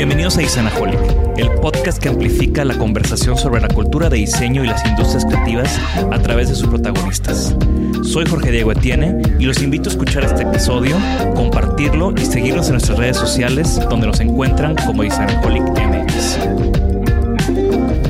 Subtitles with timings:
[0.00, 0.98] Bienvenidos a Isanaholic,
[1.36, 5.78] el podcast que amplifica la conversación sobre la cultura de diseño y las industrias creativas
[6.10, 7.54] a través de sus protagonistas.
[8.02, 10.96] Soy Jorge Diego Etienne y los invito a escuchar este episodio,
[11.34, 16.38] compartirlo y seguirnos en nuestras redes sociales donde nos encuentran como Isanaholic MX.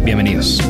[0.05, 0.63] Bienvenidos.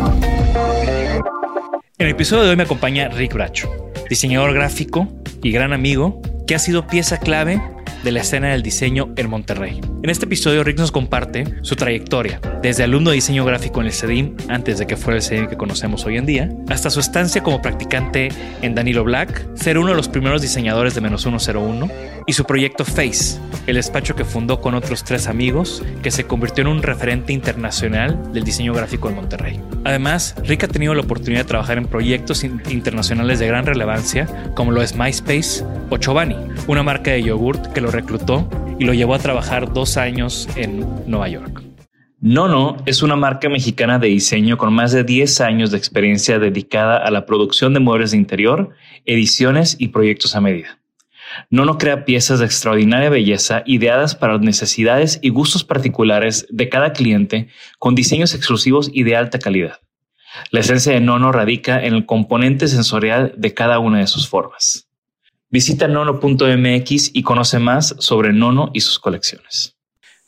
[1.99, 3.69] En el episodio de hoy me acompaña Rick Bracho,
[4.09, 5.07] diseñador gráfico
[5.43, 7.61] y gran amigo que ha sido pieza clave
[8.03, 9.81] de la escena del diseño en Monterrey.
[10.03, 13.93] En este episodio, Rick nos comparte su trayectoria, desde alumno de diseño gráfico en el
[13.93, 17.43] CEDIM, antes de que fuera el CEDIM que conocemos hoy en día, hasta su estancia
[17.43, 18.29] como practicante
[18.63, 21.89] en Danilo Black, ser uno de los primeros diseñadores de Menos 101
[22.27, 26.63] y su proyecto Face, el despacho que fundó con otros tres amigos, que se convirtió
[26.63, 29.61] en un referente internacional del diseño gráfico en Monterrey.
[29.85, 34.73] Además, Rick ha tenido la oportunidad de trabajar en proyectos internacionales de gran relevancia, como
[34.73, 39.15] lo es MySpace o Chobani, una marca de yogurt que lo reclutó y lo llevó
[39.15, 41.63] a trabajar dos años en Nueva York.
[42.23, 46.99] Nono es una marca mexicana de diseño con más de 10 años de experiencia dedicada
[46.99, 48.71] a la producción de muebles de interior,
[49.07, 50.79] ediciones y proyectos a medida.
[51.49, 56.93] Nono crea piezas de extraordinaria belleza ideadas para las necesidades y gustos particulares de cada
[56.93, 59.81] cliente con diseños exclusivos y de alta calidad.
[60.51, 64.90] La esencia de Nono radica en el componente sensorial de cada una de sus formas.
[65.53, 69.75] Visita nono.mx y conoce más sobre Nono y sus colecciones.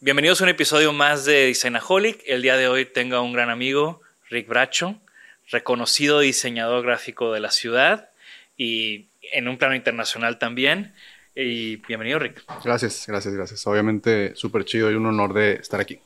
[0.00, 2.24] Bienvenidos a un episodio más de Designaholic.
[2.26, 4.00] El día de hoy tengo a un gran amigo,
[4.30, 5.00] Rick Bracho,
[5.48, 8.10] reconocido diseñador gráfico de la ciudad
[8.56, 10.92] y en un plano internacional también.
[11.36, 12.42] Y bienvenido, Rick.
[12.64, 13.64] Gracias, gracias, gracias.
[13.68, 16.00] Obviamente súper chido y un honor de estar aquí.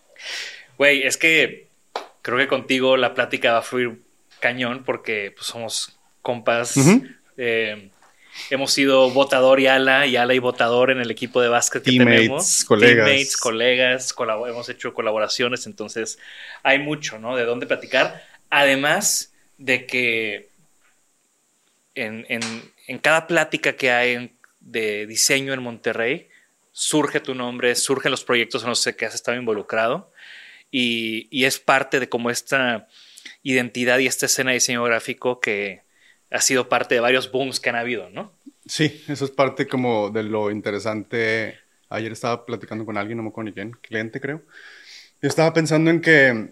[0.76, 1.69] Güey, es que
[2.21, 3.99] creo que contigo la plática va a fluir
[4.41, 6.75] cañón porque pues, somos compas.
[7.38, 7.88] eh,
[8.51, 11.91] hemos sido votador y ala, y ala y votador en el equipo de básquet que
[11.91, 12.65] Teammates, tenemos.
[12.65, 13.07] colegas.
[13.07, 14.15] Teammates, colegas,
[14.49, 16.19] hemos hecho colaboraciones, entonces
[16.63, 17.37] hay mucho, ¿no?
[17.37, 18.25] De dónde platicar.
[18.51, 20.49] Además de que
[21.95, 26.29] en, en- en cada plática que hay de diseño en Monterrey,
[26.73, 30.13] surge tu nombre, surgen los proyectos en los que has estado involucrado
[30.71, 32.87] y, y es parte de como esta
[33.43, 35.86] identidad y esta escena de diseño gráfico que
[36.31, 38.32] ha sido parte de varios booms que han habido, ¿no?
[38.66, 41.59] Sí, eso es parte como de lo interesante.
[41.88, 44.42] Ayer estaba platicando con alguien, no me acuerdo ni quién, cliente creo.
[45.22, 46.48] Y estaba pensando en que,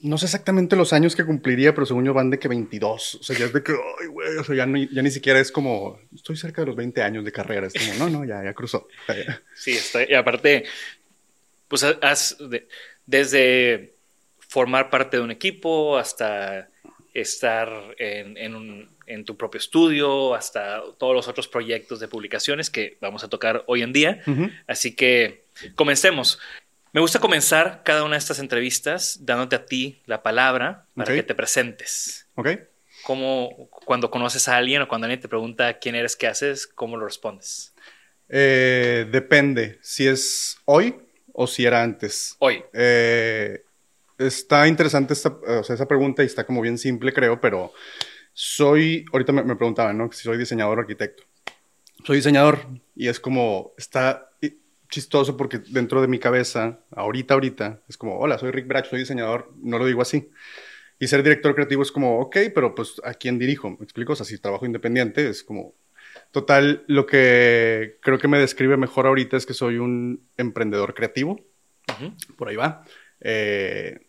[0.00, 3.14] no sé exactamente los años que cumpliría, pero según yo van de que 22.
[3.16, 5.38] O sea, ya es de que, ay, güey, o sea, ya, ni- ya ni siquiera
[5.38, 7.68] es como, estoy cerca de los 20 años de carrera.
[7.68, 8.88] Es como, no, no, ya, ya cruzó.
[9.08, 9.40] Ya.
[9.54, 10.64] Sí, está, y aparte,
[11.68, 12.66] pues has, de-
[13.06, 13.94] desde
[14.38, 16.68] formar parte de un equipo hasta
[17.14, 22.70] estar en, en un- en tu propio estudio, hasta todos los otros proyectos de publicaciones
[22.70, 24.22] que vamos a tocar hoy en día.
[24.68, 25.44] Así que
[25.74, 26.38] comencemos.
[26.92, 31.22] Me gusta comenzar cada una de estas entrevistas dándote a ti la palabra para que
[31.22, 32.28] te presentes.
[32.36, 32.48] ¿Ok?
[33.02, 36.96] ¿Cómo, cuando conoces a alguien o cuando alguien te pregunta quién eres, qué haces, cómo
[36.96, 37.74] lo respondes?
[38.28, 40.94] Eh, depende si es hoy
[41.32, 42.36] o si era antes.
[42.38, 42.62] Hoy.
[42.72, 43.64] Eh,
[44.26, 47.72] está interesante esta, o sea, esa pregunta y está como bien simple, creo, pero
[48.32, 50.10] soy, ahorita me, me preguntaban, ¿no?
[50.12, 51.24] Si soy diseñador o arquitecto.
[52.04, 54.30] Soy diseñador y es como, está
[54.90, 58.98] chistoso porque dentro de mi cabeza, ahorita, ahorita, es como, hola, soy Rick Brach, soy
[58.98, 60.30] diseñador, no lo digo así.
[60.98, 63.70] Y ser director creativo es como, ok, pero pues, ¿a quién dirijo?
[63.70, 64.12] ¿Me explico?
[64.12, 65.74] O sea, si trabajo independiente, es como,
[66.30, 71.40] total, lo que creo que me describe mejor ahorita es que soy un emprendedor creativo
[71.88, 72.14] Ujú.
[72.36, 72.84] por ahí va,
[73.20, 74.08] eh,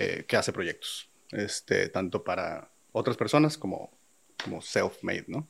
[0.00, 3.96] eh, que hace proyectos, este, tanto para otras personas como,
[4.42, 5.48] como self-made, ¿no?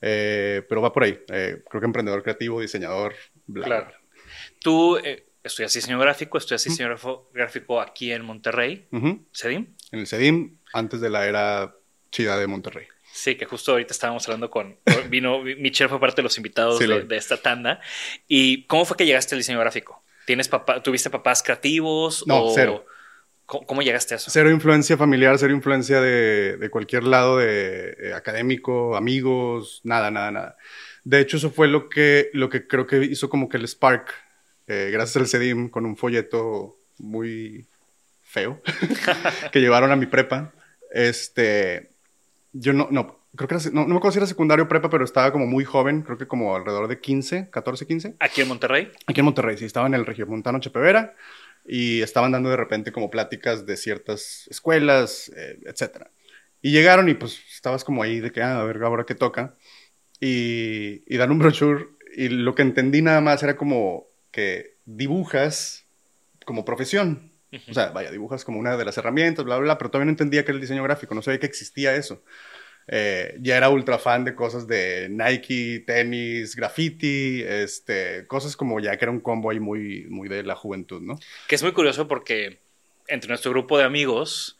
[0.00, 1.22] Eh, pero va por ahí.
[1.28, 3.14] eh, creo que emprendedor creativo, diseñador,
[3.46, 3.64] bla.
[3.66, 3.92] Claro.
[4.60, 4.98] Tú
[5.44, 6.96] estudias diseño gráfico, estudias diseño
[7.32, 9.26] gráfico aquí en Monterrey, Ujú.
[9.32, 9.76] ¿CEDIM?
[9.92, 11.74] En el CEDIM, antes de la era
[12.10, 12.86] chida de Monterrey.
[13.12, 14.78] Sí, que justo ahorita estábamos hablando con.
[15.10, 15.42] Vino.
[15.42, 17.78] Michelle fue parte de los invitados Sí, de esta tanda.
[18.26, 20.02] ¿Y cómo fue que llegaste al diseño gráfico?
[20.24, 22.26] ¿Tienes papá, ¿Tuviste papás creativos?
[22.26, 22.86] No, o cero.
[23.66, 24.30] ¿Cómo, llegaste a eso?
[24.30, 30.30] Cero influencia familiar, cero influencia de, de cualquier lado de eh, académico, amigos, nada, nada,
[30.30, 30.56] nada.
[31.04, 34.08] De hecho, eso fue lo que, lo que creo que hizo como que el Spark,
[34.68, 37.66] eh, gracias al CEDIM, con un folleto muy
[38.22, 38.62] feo
[39.52, 40.52] que llevaron a mi prepa.
[40.90, 41.90] Este,
[42.52, 44.88] yo no, no, creo que era, no, no me acuerdo si era secundario o prepa,
[44.88, 48.16] pero estaba como muy joven, creo que como alrededor de 15, 14, 15.
[48.18, 48.90] ¿Aquí en Monterrey?
[49.06, 51.14] Aquí en Monterrey, sí, estaba en el Regiomontano Chepevera
[51.64, 56.10] y estaban dando de repente como pláticas de ciertas escuelas, eh, etcétera.
[56.60, 59.56] Y llegaron y pues estabas como ahí de que, ah, a ver, ahora qué toca
[60.20, 61.86] y, dan un brochure
[62.16, 65.86] y lo que entendí nada más era como que dibujas
[66.44, 67.32] como profesión.
[67.68, 70.12] O sea, vaya, dibujas como una de las herramientas, bla, bla, bla, pero todavía no
[70.12, 72.22] entendía que era el diseño gráfico, no sabía que existía eso.
[72.88, 78.96] Eh, ya era ultra fan de cosas de Nike, tenis, graffiti, este, cosas como ya
[78.96, 81.18] que era un combo ahí muy, muy de la juventud, ¿no?
[81.46, 82.58] Que es muy curioso porque
[83.08, 84.58] entre nuestro grupo de amigos,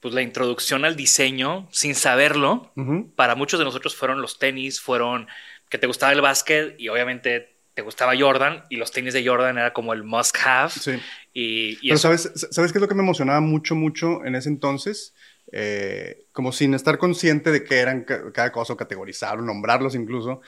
[0.00, 2.72] pues la introducción al diseño sin saberlo,
[3.16, 5.28] para muchos de nosotros fueron los tenis, fueron
[5.68, 9.56] que te gustaba el básquet y obviamente te gustaba Jordan y los tenis de Jordan
[9.58, 10.70] era como el must have.
[10.70, 10.98] Sí.
[11.32, 15.14] Y, Pero ¿sabes, ¿sabes qué es lo que me emocionaba mucho, mucho en ese entonces?
[15.50, 20.40] Eh, como sin estar consciente de qué eran cada cosa, o categorizarlo, nombrarlos incluso,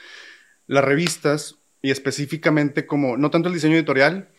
[0.67, 4.29] las revistas y específicamente como, no tanto el diseño editorial,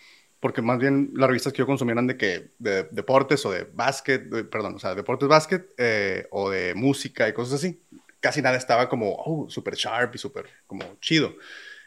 [0.41, 3.65] porque más bien las revistas que yo consumía eran de que de deportes o de
[3.73, 7.81] básquet, perdón, o sea, deportes básquet eh, o de música y cosas así.
[8.21, 11.37] Casi nada estaba como, oh, súper sharp y súper como chido.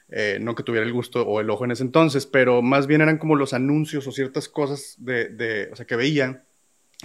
[0.09, 3.01] Eh, no que tuviera el gusto o el ojo en ese entonces, pero más bien
[3.01, 6.43] eran como los anuncios o ciertas cosas de, de o sea, que veía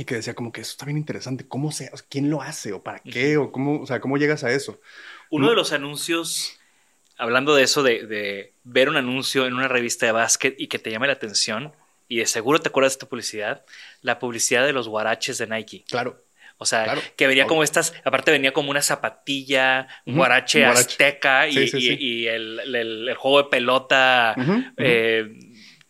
[0.01, 2.83] y que decía como que eso está bien interesante, ¿cómo se, quién lo hace o
[2.83, 4.81] para qué o cómo, o sea, cómo llegas a eso?
[5.31, 6.59] Uno de los anuncios
[7.21, 10.91] hablando de eso, de, ver un anuncio en una revista de básquet y que te
[10.91, 11.73] llame la atención,
[12.09, 13.65] y de seguro te acuerdas de esta publicidad,
[14.01, 15.85] la publicidad de los guaraches de Nike.
[15.89, 16.25] Claro.
[16.57, 22.27] O sea, que venía como estas, aparte venía como una zapatilla, un guarache, azteca y,
[22.27, 24.35] el, juego de pelota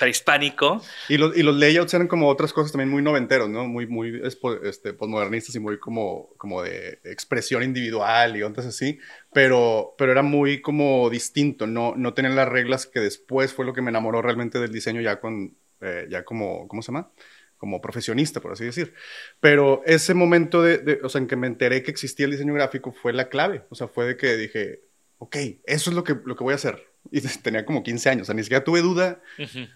[0.00, 0.82] prehispánico.
[1.10, 3.68] Y los, y los layouts eran como otras cosas también muy noventeros, ¿no?
[3.68, 8.98] Muy, muy este, postmodernistas y muy como, como de expresión individual y otras así.
[9.34, 13.74] Pero, pero era muy como distinto, no, no tenían las reglas que después fue lo
[13.74, 17.12] que me enamoró realmente del diseño ya con, eh, ya como, ¿cómo se llama?
[17.58, 18.94] como profesionista, por así decir.
[19.38, 22.90] Pero ese momento de, o sea, en que me enteré que existía el diseño gráfico
[22.90, 23.66] fue la clave.
[23.68, 24.80] O sea, fue de que dije,
[25.18, 25.36] ok,
[25.66, 26.89] eso es lo que, lo que voy a hacer.
[27.12, 29.20] Y tenía como 15 años, o sea, ni siquiera tuve duda.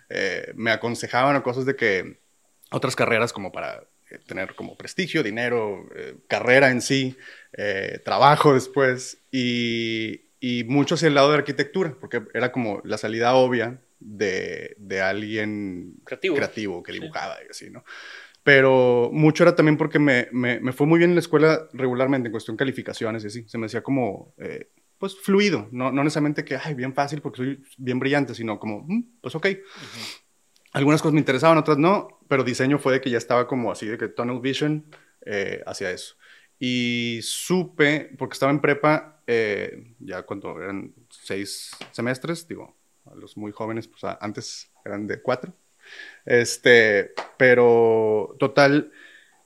[0.08, 2.20] Eh, me aconsejaban cosas de que
[2.70, 7.16] otras carreras como para eh, tener como prestigio, dinero, eh, carrera en sí,
[8.04, 13.34] trabajo después y, y, mucho hacia el lado de arquitectura, porque era como la salida
[13.34, 16.34] obvia de, de alguien creativo.
[16.34, 17.84] creativo que dibujaba y así, ¿no?
[18.42, 22.28] Pero mucho era también porque me, me, me, fue muy bien en la escuela regularmente
[22.28, 23.44] en cuestión de calificaciones y así.
[23.48, 24.34] Se me hacía como
[25.04, 28.86] pues fluido, no, no necesariamente que, ay, bien fácil porque soy bien brillante, sino como,
[28.88, 29.48] mm, pues ok.
[30.72, 33.84] Algunas cosas me interesaban, otras no, pero diseño fue de que ya estaba como así,
[33.84, 34.86] de que tunnel vision
[35.26, 36.14] eh, hacia eso.
[36.58, 42.74] Y supe, porque estaba en prepa, eh, ya cuando eran seis semestres, digo,
[43.04, 45.52] a los muy jóvenes, pues antes eran de cuatro.
[46.24, 48.90] Este, pero total,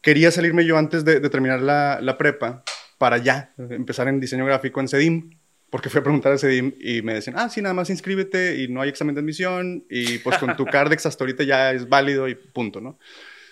[0.02, 2.62] quería salirme yo antes de, terminar la, la, prepa
[2.96, 5.37] para ya empezar en diseño gráfico en CEDIM
[5.70, 8.68] porque fui a preguntar a CEDIM y me decían, ah, sí, nada más inscríbete y
[8.68, 12.28] no hay examen de admisión y pues con tu Cardex hasta ahorita ya es válido
[12.28, 12.98] y punto, ¿no?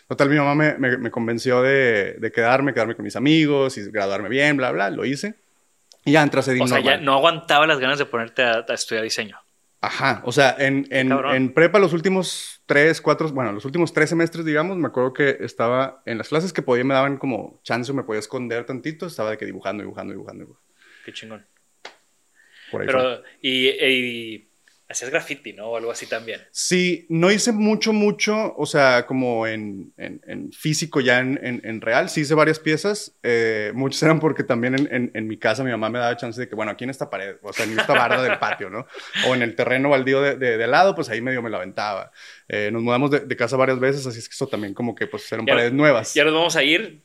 [0.08, 4.28] Total, mi mamá me, me, convenció de, de, quedarme, quedarme con mis amigos y graduarme
[4.28, 5.35] bien, bla, bla, lo hice.
[6.04, 6.62] Y ya entré a CEDIM.
[6.62, 9.37] O sea, ya no aguantaba las ganas de ponerte a, estudiar diseño.
[9.80, 14.08] Ajá, o sea, en, en, en, prepa los últimos tres, cuatro, bueno, los últimos tres
[14.08, 17.90] semestres, digamos, me acuerdo que estaba en las clases que podía, me daban como chance
[17.90, 20.12] o me podía esconder tantito, estaba de que dibujando, dibujando.
[20.12, 20.58] dibujando.
[21.04, 21.44] Qué chingón.
[22.73, 24.46] Pero, y,
[24.88, 25.70] hacías graffiti, ¿no?
[25.70, 26.40] O algo así también.
[26.52, 32.08] Sí, no hice mucho, mucho, o sea, como en, en, físico ya en, en, real,
[32.08, 33.16] sí hice varias piezas.
[33.23, 36.54] Eh, muchos eran porque también en, mi casa mi mamá me daba chance de que,
[36.54, 38.87] bueno, aquí en esta pared, o sea, en esta barra del patio, ¿no?
[39.28, 42.12] O en el terreno baldío de, de, lado, pues ahí medio me la aventaba.
[42.49, 45.30] Eh, nos mudamos de, casa varias veces, así es que eso también como que pues
[45.32, 46.14] eran paredes nuevas.
[46.14, 47.02] Ya nos vamos a ir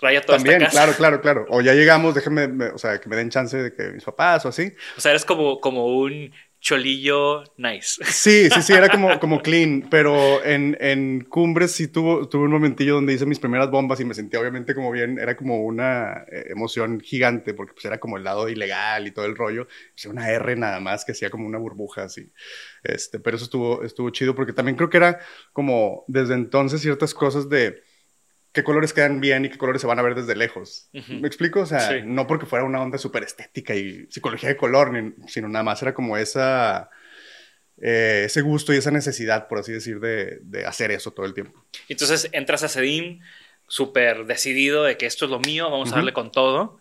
[0.00, 1.46] raya toda También, esta claro, claro, claro.
[1.50, 4.48] O ya llegamos, déjenme, o sea, que me den chance de que mis papás o
[4.48, 4.72] así.
[4.96, 8.04] O sea, eres como, como un cholillo nice.
[8.04, 12.50] Sí, sí, sí, era como, como clean, pero en, en Cumbres sí tuvo, tuve un
[12.50, 16.24] momentillo donde hice mis primeras bombas y me sentí obviamente como bien, era como una
[16.30, 19.66] eh, emoción gigante, porque pues era como el lado ilegal y todo el rollo.
[19.96, 22.30] Hice una R nada más que hacía como una burbuja así.
[22.84, 25.20] Este, pero eso estuvo, estuvo chido porque también creo que era
[25.52, 27.82] como desde entonces ciertas cosas de
[28.52, 30.88] qué colores quedan bien y qué colores se van a ver desde lejos.
[30.92, 31.14] Ujú.
[31.14, 31.60] ¿Me explico?
[31.60, 31.94] O sea, Sí.
[32.04, 35.80] no porque fuera una onda súper estética y psicología de color, ni- sino nada más
[35.82, 36.90] era como esa,
[37.80, 41.34] eh, ese gusto y esa necesidad, por así decir, de, de hacer eso todo el
[41.34, 41.64] tiempo.
[41.88, 43.20] Entonces entras a Sedim
[43.66, 45.96] súper decidido de que esto es lo mío, vamos a Ujú.
[45.98, 46.78] darle con todo.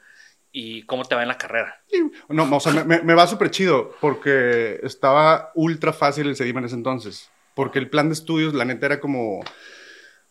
[0.51, 1.79] ¿Y cómo te va en la carrera?
[2.27, 6.57] No, o sea, me, me- me va súper chido porque estaba ultra fácil el CEDIM
[6.57, 7.29] en ese entonces.
[7.53, 9.41] Porque el plan de estudios, la neta, era como...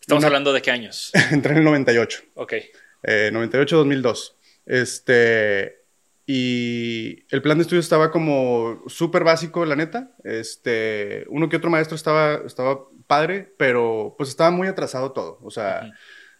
[0.01, 1.11] Estamos Una- hablando de qué años.
[1.31, 2.21] Entré en el 98.
[2.35, 2.53] Ok.
[3.03, 4.35] Eh, 98-2002.
[4.65, 5.79] Este,
[6.25, 10.11] y el plan de estudio estaba como súper básico, la neta.
[10.23, 15.39] Este, uno que otro maestro estaba, estaba padre, pero pues estaba muy atrasado todo.
[15.41, 15.91] O sea.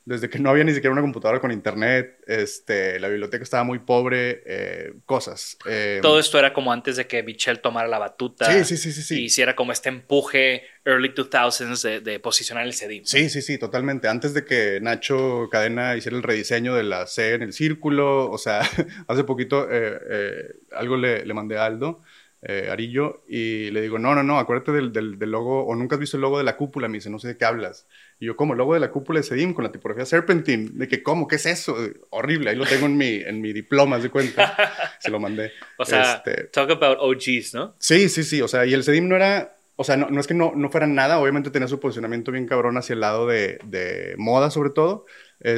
[0.10, 3.78] Desde que no había ni siquiera una computadora con internet, este, la biblioteca estaba muy
[3.78, 5.56] pobre, eh, cosas.
[5.68, 8.52] Eh, Todo esto era como antes de que Michelle tomara la batuta.
[8.52, 9.22] Sí, sí, sí, sí, sí.
[9.22, 13.06] Y hiciera como este empuje early 2000s de, de posicionar el Sedim.
[13.06, 14.08] Sí, sí, sí, totalmente.
[14.08, 18.38] Antes de que Nacho Cadena hiciera el rediseño de la C en el círculo, o
[18.40, 18.62] sea,
[19.08, 22.02] hace poquito eh, eh, algo le, le mandé a Aldo,
[22.42, 25.96] eh, Arillo, y le digo, no, no, no, acuérdate del, del, del logo, o nunca
[25.96, 27.86] has visto el logo de la cúpula, me dice, no sé de qué hablas.
[28.20, 28.54] Y yo, ¿cómo?
[28.54, 31.28] El logo de la cúpula de Sedim con la tipografía Serpentine, de que, ¿cómo?
[31.28, 31.78] ¿Qué es eso?
[32.10, 34.56] Horrible, ahí lo tengo en mi, en mi diploma, de cuenta.
[35.00, 35.52] Se lo mandé.
[35.78, 37.76] O sea, Este, talk about OGs, ¿no?
[37.80, 38.42] Sí, sí, sí.
[38.42, 39.56] O sea, y el Sedim no era.
[39.78, 41.20] O sea, no, no es que no, no fuera nada.
[41.20, 45.06] Obviamente tenía su posicionamiento bien cabrón hacia el lado de, de moda, sobre todo.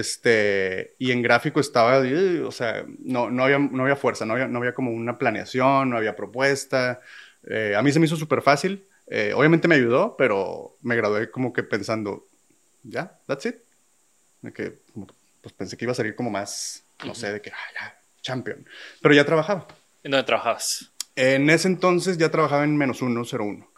[0.06, 0.96] Este.
[1.00, 2.06] Y en gráfico estaba.
[2.06, 5.18] eh, O sea, no, no, había, no había fuerza, no había, no había como una
[5.18, 7.02] planeación, no había propuesta.
[7.50, 8.86] Eh, a mí se me hizo súper fácil.
[9.08, 12.28] Eh, obviamente me ayudó, pero me gradué como que pensando,
[12.84, 13.56] ya, that's it.
[14.42, 14.80] De que,
[15.42, 18.66] pues pensé que iba a salir como más, no sé, de que, ah, ya, champion.
[19.02, 19.68] Pero ya trabajaba.
[20.04, 20.92] ¿En dónde trabajabas?
[21.16, 23.70] En ese entonces ya trabajaba en menos uno, cero uno.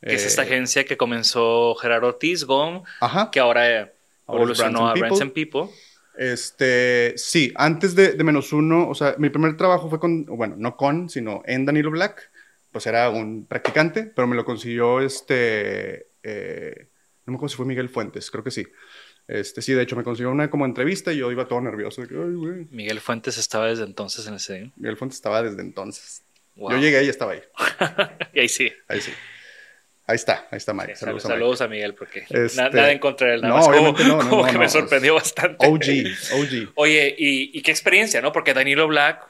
[0.00, 3.30] Que es Eh, esta agencia que comenzó Gerardo Ortiz, GOM, Ajá.
[3.30, 3.92] que ahora eh,
[4.28, 5.68] evolucionó a and Brands and People.
[6.16, 10.54] Este, sí, antes de, de menos uno, o sea, mi primer trabajo fue con, bueno,
[10.58, 12.30] no con, sino en Danilo Black.
[12.70, 16.88] Pues era un practicante, pero me lo consiguió este, eh,
[17.26, 18.66] no me acuerdo si fue Miguel Fuentes, creo que sí.
[19.28, 22.02] Este, sí, de hecho me consiguió una como entrevista y yo iba todo nervioso.
[22.02, 22.66] de que, Ay, güey.
[22.70, 24.72] Miguel Fuentes estaba desde entonces en el Sedim.
[24.76, 26.22] Miguel Fuentes estaba desde entonces.
[26.56, 26.72] Wow.
[26.72, 27.42] Yo llegué y estaba ahí.
[28.34, 28.72] y ahí sí.
[28.88, 29.12] Ahí sí.
[30.04, 30.96] Ahí está, ahí está Mike.
[30.96, 31.84] Sí, Saludos, saludos, a Mike.
[31.84, 34.04] a Miguel, porque Este, na- nada en contra de él, nada no, más como, obviamente
[34.04, 35.64] no, no, como no, que me es sorprendió bastante.
[35.64, 35.78] OG,
[36.34, 36.72] OG.
[36.74, 38.32] Oye, ¿y, y qué experiencia, no?
[38.32, 39.24] Porque Danilo Black,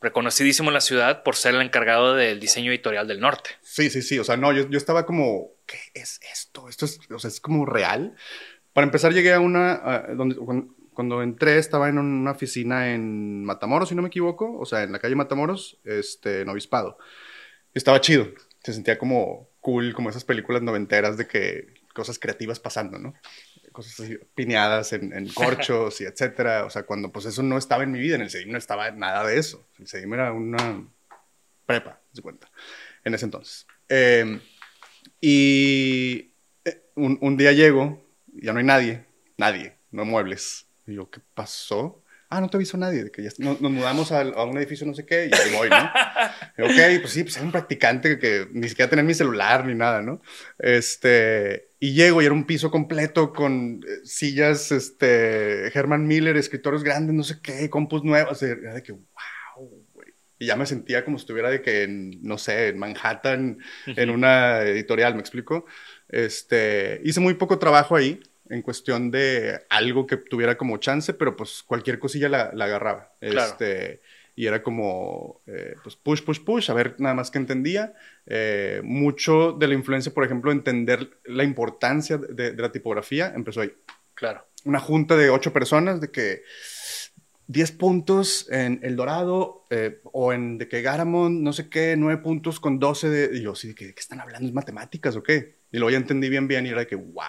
[0.00, 3.50] reconocidísimo en la ciudad por ser el encargado del diseño editorial del norte.
[3.62, 4.18] Sí, sí, sí.
[4.18, 6.68] O sea, no, yo, yo estaba como, ¿qué es esto?
[6.68, 8.14] Esto es, o sea, es como real.
[8.72, 13.44] Para empezar, llegué a una, a- donde, cuando, cuando entré estaba en una oficina en
[13.44, 16.98] Matamoros, si no me equivoco, o sea, en la calle Matamoros, este, en Obispado.
[17.74, 18.28] Estaba chido.
[18.62, 23.14] Se sentía como cool, como esas películas noventeras de que cosas creativas pasando, ¿no?
[23.72, 26.64] Cosas así, piñadas en, en corchos y etcétera.
[26.66, 28.90] O sea, cuando pues eso no estaba en mi vida, en el CEDIM no estaba
[28.90, 29.66] nada de eso.
[29.78, 30.86] El CEDIM era una
[31.66, 32.50] prepa, se cuenta,
[33.04, 33.66] en ese entonces.
[33.88, 34.40] Eh,
[35.22, 39.04] y eh, un, un día llego, ya no hay nadie,
[39.38, 40.66] nadie, no muebles.
[40.84, 42.02] Y yo, ¿qué pasó?
[42.28, 44.94] Ah, no te avisó nadie, de que ya nos, nos mudamos a, un edificio no
[44.94, 45.90] sé qué, y ahí voy, ¿no?
[46.58, 49.74] Y, ok, pues sí, pues era un practicante que ni siquiera tenía mi celular ni
[49.74, 50.20] nada, ¿no?
[50.58, 56.82] Este, y llego y era un piso completo con eh, sillas, este, Herman Miller, escritorios
[56.82, 59.84] grandes, no sé qué, compus nuevas, era de que, wow.
[60.42, 64.10] Y ya me sentía como si estuviera de que en, no sé, en Manhattan, en
[64.10, 65.66] una editorial, ¿me explico?
[66.08, 68.20] Este, hice muy poco trabajo ahí
[68.50, 73.12] en cuestión de algo que tuviera como chance, pero pues cualquier cosilla la, la agarraba.
[73.20, 73.52] Claro.
[73.52, 74.00] Este,
[74.34, 77.94] y era como, eh, pues push, push, push, a ver nada más que entendía.
[78.26, 83.60] Eh, mucho de la influencia, por ejemplo, entender la importancia de, de la tipografía, empezó
[83.60, 83.72] ahí.
[84.14, 84.44] Claro.
[84.64, 86.42] Una junta de ocho personas de que
[87.46, 92.22] 10 puntos en El Dorado eh, o en de que Garamond, no sé qué, 9
[92.22, 93.36] puntos con 12 de...
[93.38, 94.48] Y yo, sí, ¿de qué, están hablando?
[94.48, 95.56] ¿Es matemáticas o qué?
[95.70, 97.24] Y luego ya entendí bien, bien y era de que, wow.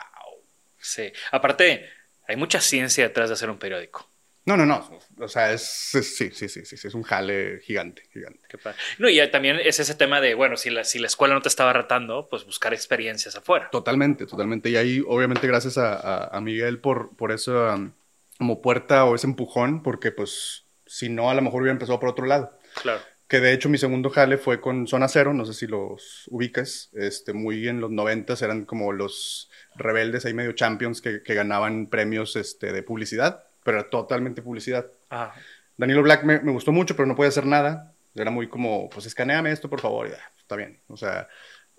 [0.78, 1.12] Sí.
[1.32, 1.86] Aparte,
[2.28, 4.10] hay mucha ciencia detrás de hacer un periódico.
[4.46, 4.90] No, no, no.
[5.20, 8.42] O sea, es, es- sí, sí, sí, sí, sí, es un jale gigante, gigante.
[8.50, 8.78] Qué padre.
[9.00, 11.48] No, y también es ese tema de, bueno, si la, si la escuela no te
[11.48, 13.70] estaba retando, pues buscar experiencias afuera.
[13.72, 14.70] Totalmente, totalmente.
[14.70, 17.32] Y ahí, obviamente, gracias a, a- a Miguel por, por
[17.76, 17.92] um,
[18.38, 22.10] como puerta o ese empujón, porque pues si no, a lo mejor hubiera empezado por
[22.10, 22.58] otro lado.
[22.82, 23.02] Claro.
[23.28, 26.90] Que de hecho mi segundo jale fue con Zona Cero, no sé si los ubicas,
[26.94, 31.88] este, muy en los noventas eran como los rebeldes ahí medio champions que, que ganaban
[31.88, 34.86] premios este, de publicidad, pero era totalmente publicidad.
[35.10, 35.34] Ah,
[35.78, 37.94] Danilo Black me, me gustó mucho, pero no podía hacer nada.
[38.14, 40.08] Era muy como, pues escaneame esto, por favor.
[40.08, 40.80] Y, ah, está bien.
[40.88, 41.28] O sea,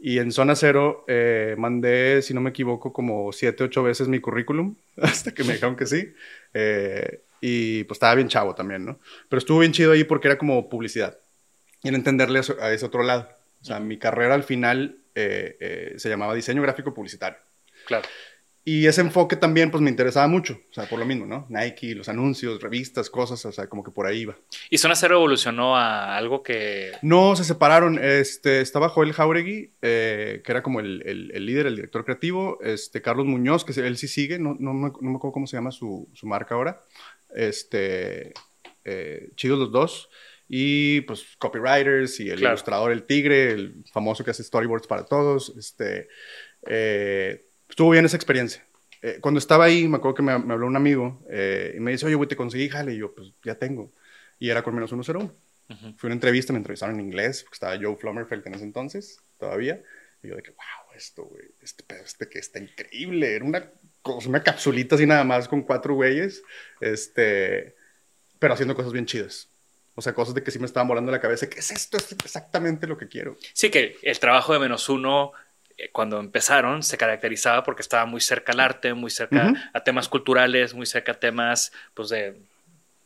[0.06, 4.20] Y en Zona Cero eh, mandé, si no me equivoco, como siete, ocho veces mi
[4.20, 6.12] currículum, hasta que me dijeron que sí.
[6.52, 9.00] Eh, y pues estaba bien chavo también, ¿no?
[9.30, 11.16] Pero estuvo bien chido ahí porque era como publicidad.
[11.82, 13.30] Y en entenderle a ese otro lado.
[13.62, 17.38] O sea, mi carrera al final eh, se llamaba diseño gráfico publicitario.
[17.86, 18.06] Claro.
[18.66, 21.46] Y ese enfoque también, pues me interesaba mucho, o sea, por lo mismo, ¿no?
[21.50, 24.38] Nike, los anuncios, revistas, cosas, o sea, como que por ahí iba.
[24.70, 26.92] ¿Y Zona Cero evolucionó a algo que...?
[27.02, 28.02] No, se separaron.
[28.02, 32.58] Este, estaba Joel Jauregui, eh, que era como el, el, líder, el director creativo.
[32.62, 35.58] Este, Carlos Muñoz, que él sí sigue, no, no, me, no me acuerdo cómo se
[35.58, 36.82] llama su, su marca ahora.
[37.34, 38.32] Este,
[38.82, 40.08] eh, chidos los dos.
[40.48, 45.54] Y pues copywriters y el ilustrador El Tigre, el famoso que hace storyboards para todos.
[45.58, 46.08] Este...
[46.66, 48.64] Eh, estuvo bien esa experiencia.
[49.02, 52.06] Eh, cuando estaba ahí, me acuerdo que me, habló un amigo eh, y me dice,
[52.06, 52.94] oye, güey, te conseguí jale.
[52.94, 53.92] Y yo, pues ya tengo.
[54.38, 55.24] Y era con menos 101.
[55.68, 59.18] Uh Fue una entrevista, me entrevistaron en inglés, porque estaba Joe Flummerfeld en ese entonces,
[59.38, 59.82] todavía.
[60.22, 63.34] Y yo de que, wow, esto, güey, este este que está increíble.
[63.34, 63.70] Era una,
[64.26, 66.42] una capsulita así nada más con cuatro güeyes,
[66.80, 67.76] este,
[68.38, 69.50] pero haciendo cosas bien chidas.
[69.96, 71.48] O sea, cosas de que sí me estaban volando la cabeza.
[71.48, 71.98] ¿Qué es esto?
[71.98, 73.36] Es exactamente lo que quiero.
[73.52, 75.32] Sí, que el trabajo de menos uno
[75.92, 80.74] cuando empezaron se caracterizaba porque estaba muy cerca al arte, muy cerca a temas culturales,
[80.74, 82.36] muy cerca a temas, pues de,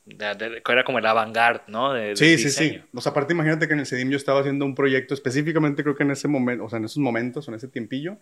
[0.06, 1.94] era como el avant-garde, ¿no?
[2.16, 2.80] sí, sí, sí.
[2.94, 5.96] O sea, aparte imagínate que en el CEDIM yo estaba haciendo un proyecto específicamente creo
[5.96, 8.18] que en ese momento, o sea, en esos momentos, en ese tiempillo,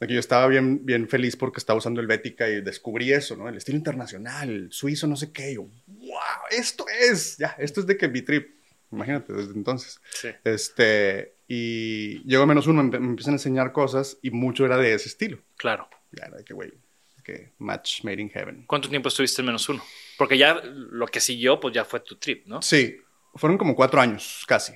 [0.00, 3.36] de que yo estaba bien, bien feliz porque estaba usando el Bética y descubrí eso,
[3.36, 3.48] ¿no?
[3.48, 5.54] El estilo internacional, el suizo, no sé qué.
[5.54, 8.59] yo, wow, esto es, ya, esto es de que mi trip.
[8.92, 10.00] Imagínate, desde entonces.
[10.10, 10.28] Sí.
[10.44, 14.94] Este, y llegó a menos uno, me, empiezan a enseñar cosas y mucho era de
[14.94, 15.38] ese estilo.
[15.56, 15.88] Claro.
[16.12, 16.72] Ya era de que, güey,
[17.22, 18.64] que match made in heaven.
[18.66, 19.82] ¿Cuánto tiempo estuviste en menos uno?
[20.18, 22.62] Porque ya lo que siguió, pues ya fue tu trip, ¿no?
[22.62, 22.96] Sí,
[23.34, 24.74] fueron como cuatro años, casi.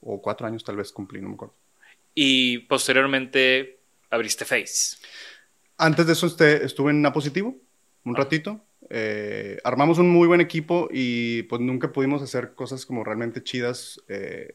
[0.00, 1.56] O cuatro años tal vez cumplí, no me acuerdo.
[2.14, 3.80] Y posteriormente
[4.10, 4.96] abriste Face.
[5.76, 7.56] Antes de eso este, estuve en Apositivo,
[8.04, 8.64] un ratito.
[8.88, 14.00] Eh, armamos un muy buen equipo y pues nunca pudimos hacer cosas como realmente chidas.
[14.08, 14.52] Eh,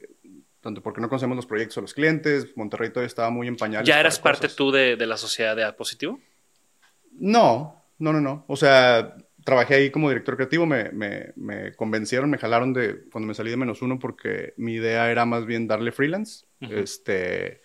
[0.61, 3.87] tanto porque no conocemos los proyectos o los clientes, Monterrey todavía estaba muy en pañales.
[3.87, 6.19] ¿Ya eras parte tú de, la sociedad de Positivo?
[7.13, 8.45] No, no, no, no.
[8.47, 13.33] O sea, trabajé ahí como director creativo, me, me, convencieron, me jalaron de cuando me
[13.33, 16.45] salí de menos uno porque mi idea era más bien darle freelance.
[16.59, 17.61] Este.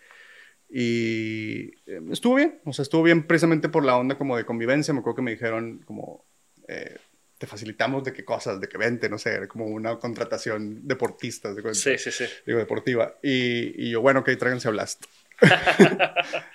[0.68, 4.94] Y eh, estuvo bien, o sea, estuvo bien precisamente por la onda como de convivencia.
[4.94, 6.24] Me acuerdo que me dijeron como,
[6.68, 6.96] eh,
[7.38, 11.74] te facilitamos de qué cosas, de qué vente, no sé, como una contratación deportista, de
[11.74, 12.24] sí, sí, sí.
[12.46, 13.16] digo, deportiva.
[13.22, 15.04] Y, yo, bueno, ok, tráiganse a Blast.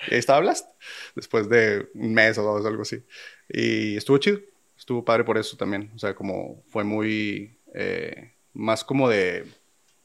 [0.08, 0.68] y ahí estaba Blast,
[1.16, 3.04] después de un mes o dos, algo así.
[3.48, 4.40] Y estuvo chido,
[4.78, 9.46] estuvo padre por eso también, o sea, como fue muy, eh, más como de,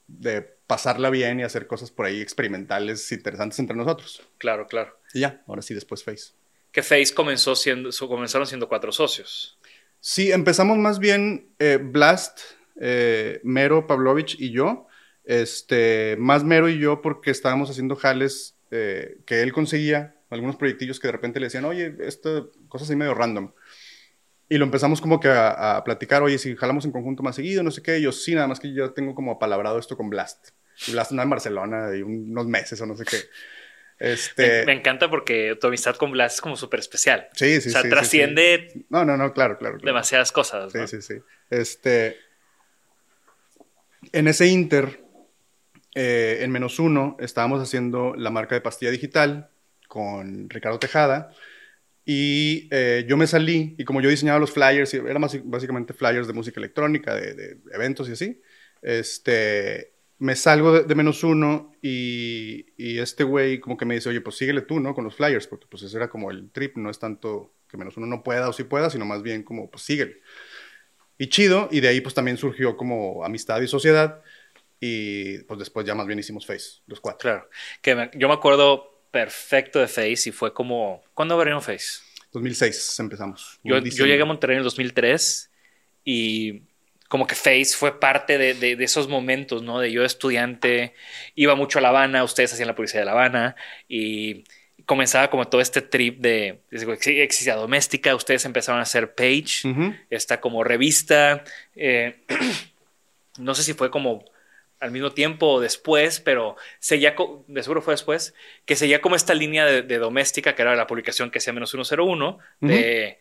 [0.07, 4.23] de pasarla bien y hacer cosas por ahí experimentales, interesantes entre nosotros.
[4.39, 4.99] Claro, claro.
[5.15, 6.33] Y ya, ahora sí, después Face.
[6.73, 9.56] Que Face comenzó siendo, comenzaron siendo cuatro socios.
[10.09, 12.39] Sí, empezamos más bien eh, Blast,
[12.81, 14.87] eh, Mero, Pavlovich y yo.
[15.25, 21.01] Este, más Mero y yo porque estábamos haciendo jales eh, que él conseguía, algunos proyectillos
[21.01, 23.51] que de repente le decían, oye, esto, cosas así medio random.
[24.49, 27.73] Y lo empezamos como que a, platicar, oye, si jalamos en conjunto más seguido, no
[27.73, 27.99] sé qué.
[27.99, 30.51] Y yo, sí, nada más que yo tengo como apalabrado esto con Blast.
[30.87, 33.17] Blast anda en Barcelona y unos meses o no sé qué.
[33.99, 34.67] Este...
[34.67, 37.29] Me, encanta porque tu amistad con Blas es como súper especial.
[37.33, 37.69] Sí, sí, sí.
[37.71, 38.85] O sea, trasciende.
[38.91, 40.73] No, no, no, claro, claro, Demasiadas cosas.
[40.73, 41.15] Sí, sí, sí.
[41.51, 42.19] Este.
[44.13, 45.01] En ese Inter,
[45.95, 49.51] eh, en menos uno, estábamos haciendo la marca de pastilla digital
[49.89, 51.31] con Ricardo Tejada.
[52.05, 56.35] Y eh, yo me salí, y como yo diseñaba los flyers, eran básicamente flyers de
[56.35, 58.41] música electrónica, de, de eventos y así,
[58.81, 64.21] este, me salgo de, menos uno y, y este güey como que me dice, oye,
[64.21, 64.95] pues síguele tú, ¿no?
[64.95, 67.97] Con los flyers, porque pues ese era como el trip, no es tanto que menos
[67.97, 70.21] uno no pueda o sí pueda, sino más bien como, pues síguele.
[71.19, 74.23] Y chido, y de ahí pues también surgió como amistad y sociedad,
[74.81, 77.21] y pues después ya más bien hicimos Face, los cuatro.
[77.21, 77.49] Claro,
[77.83, 82.01] que yo me acuerdo perfecto de Face y fue como, ¿cuándo abrieron Face?
[82.33, 83.59] 2006 empezamos.
[83.65, 85.51] Yo, yo llegué a Monterrey en el 2003
[86.05, 86.63] y
[87.09, 89.81] como que Face fue parte de, de, esos momentos, ¿no?
[89.81, 90.95] De yo estudiante,
[91.35, 93.57] iba mucho a La Habana, ustedes hacían la publicidad de La Habana
[93.89, 94.45] y
[94.87, 100.63] comenzaba como todo este trip de, de doméstica, ustedes empezaron a hacer Page, esta como
[100.65, 102.21] revista, eh,
[103.39, 104.25] no sé si fue como
[104.79, 107.17] al mismo tiempo o después, pero seguía,
[107.47, 111.31] de seguro fue después, que seguía como esta línea de, doméstica, que era la publicación
[111.31, 113.19] que hacía menos 101, de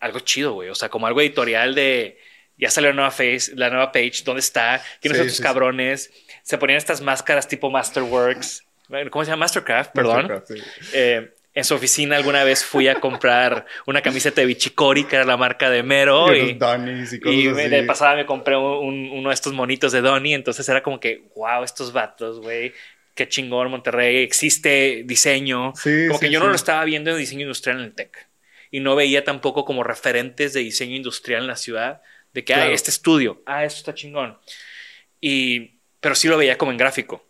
[0.00, 2.18] algo chido, güey, o sea, como algo editorial de
[2.58, 4.82] ya salió la nueva face, la nueva page, ¿dónde está?
[5.00, 6.10] ¿Quiénes son tus cabrones?
[6.42, 8.64] Se ponían estas máscaras tipo Masterworks.
[9.10, 9.40] ¿cómo se llama?
[9.40, 10.28] Mastercraft, perdón.
[10.28, 10.90] Mastercraft, sí.
[10.92, 15.24] Eh, en su oficina alguna vez fui a comprar una camiseta de Bichicori, que era
[15.24, 16.34] la marca de Mero.
[16.34, 17.68] Y Y, Donnies y cosas y así.
[17.68, 20.34] de pasada me compré un- uno de estos monitos de Donnie.
[20.34, 22.72] Entonces era como que, wow, estos vatos, güey.
[23.14, 24.16] Qué chingón Monterrey.
[24.24, 25.72] Existe diseño.
[25.76, 26.50] Sí, como sí, que yo no sí.
[26.50, 28.26] lo estaba viendo en diseño industrial en el TEC.
[28.72, 32.02] Y no veía tampoco como referentes de diseño industrial en la ciudad.
[32.34, 32.72] De que, ah, Claro.
[32.74, 33.42] este estudio.
[33.46, 34.36] Ah, esto está chingón.
[35.20, 37.24] Y, pero sí lo veía como en gráfico.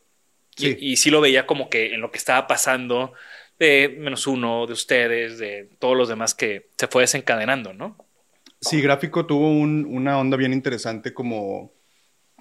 [0.56, 0.76] Y- Sí.
[0.80, 3.12] Y, sí lo veía como que en lo que estaba pasando
[3.58, 7.96] de menos uno, de ustedes, de todos los demás que se fue desencadenando, ¿no?
[8.60, 11.72] Sí, gráfico tuvo un- una onda bien interesante como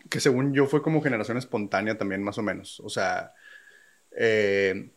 [0.10, 2.80] que según yo fue como generación espontánea también más o menos.
[2.80, 3.34] O sea,
[4.18, 4.90] eh,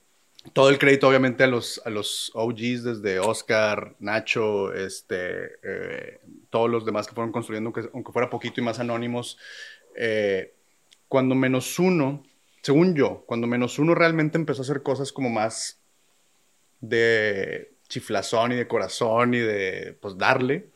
[0.52, 6.70] todo el crédito obviamente a los, a los OGs desde Oscar, Nacho, este, eh, todos
[6.70, 9.38] los demás que fueron construyendo, aunque, fuera poquito y más anónimos.
[9.96, 10.52] eh,
[11.08, 12.24] cuando menos uno,
[12.62, 15.80] según yo, cuando menos uno realmente empezó a hacer cosas como más
[16.80, 20.70] de chiflazón y de corazón y de pues darle.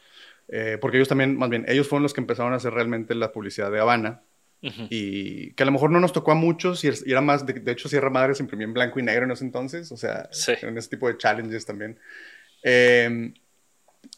[0.49, 3.33] eh, porque ellos también, más bien, ellos fueron los que empezaron a hacer realmente la
[3.33, 4.23] publicidad de Habana.
[4.63, 4.87] Ujú.
[4.91, 7.73] Y que a lo mejor no nos tocó a muchos y, era más, de, de
[7.73, 10.53] hecho Sierra Madre se imprimía en blanco y negro en ese entonces, o sea, Sí.
[10.63, 11.99] en ese tipo de challenges también.
[12.63, 13.33] Eh,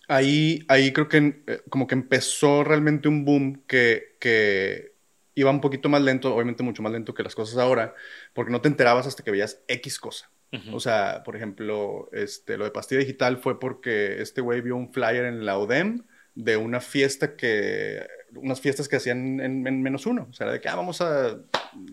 [0.09, 4.93] ahí, ahí creo que eh, como que empezó realmente un boom que, que
[5.35, 7.95] iba un poquito más lento, obviamente mucho más lento que las cosas ahora,
[8.35, 10.31] porque no te enterabas hasta que veías X cosa.
[10.53, 10.77] Ujú.
[10.77, 14.93] O sea, por ejemplo, este, lo de pastilla digital fue porque este güey vio un
[14.93, 16.03] flyer en la UDEM
[16.35, 20.27] de una fiesta que, unas fiestas que hacían en, en menos uno.
[20.31, 21.39] O sea, de que ah, vamos a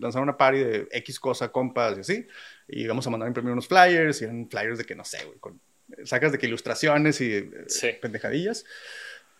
[0.00, 2.26] lanzar una party de X cosa, compas y así.
[2.68, 5.24] Y vamos a mandar a imprimir unos flyers y eran flyers de que no sé,
[5.24, 5.60] güey, con,
[6.04, 7.88] sacas de que ilustraciones y eh, Sí.
[8.00, 8.64] pendejadillas.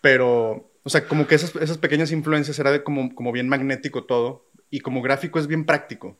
[0.01, 4.05] Pero, o sea, como que esas, esas pequeñas influencias era de como, como bien magnético
[4.05, 4.49] todo.
[4.69, 6.17] Y como gráfico es bien práctico.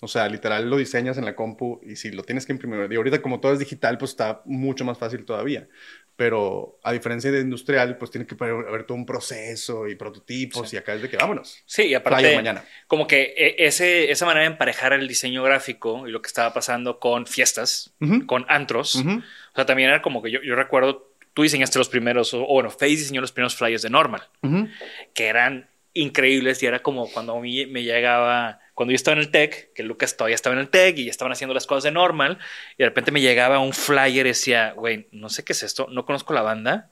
[0.00, 2.90] O sea, literal lo diseñas en la compu y si lo tienes que imprimir.
[2.90, 5.68] Y ahorita como todo es digital, pues está mucho más fácil todavía.
[6.18, 10.74] Pero a diferencia de industrial, pues tiene que haber, todo un proceso y prototipos Sí.
[10.74, 11.62] y acá es de que vámonos.
[11.64, 12.64] Sí, y aparte, mañana.
[12.88, 16.52] como que e- ese, esa manera de emparejar el diseño gráfico y lo que estaba
[16.52, 17.94] pasando con fiestas,
[18.26, 19.22] con antros, o
[19.54, 22.68] sea, también era como que yo, yo recuerdo, tú diseñaste los primeros, o o bueno,
[22.70, 24.22] Face diseñó los primeros flyers de Normal.
[25.14, 29.20] Que eran increíbles y era como cuando a mí me llegaba, cuando yo estaba en
[29.20, 31.84] el tech, que Lucas todavía estaba en el tech y ya estaban haciendo las cosas
[31.84, 32.38] de normal,
[32.76, 35.88] y de repente me llegaba un flyer y decía, güey, no sé qué es esto,
[35.90, 36.90] no conozco la banda,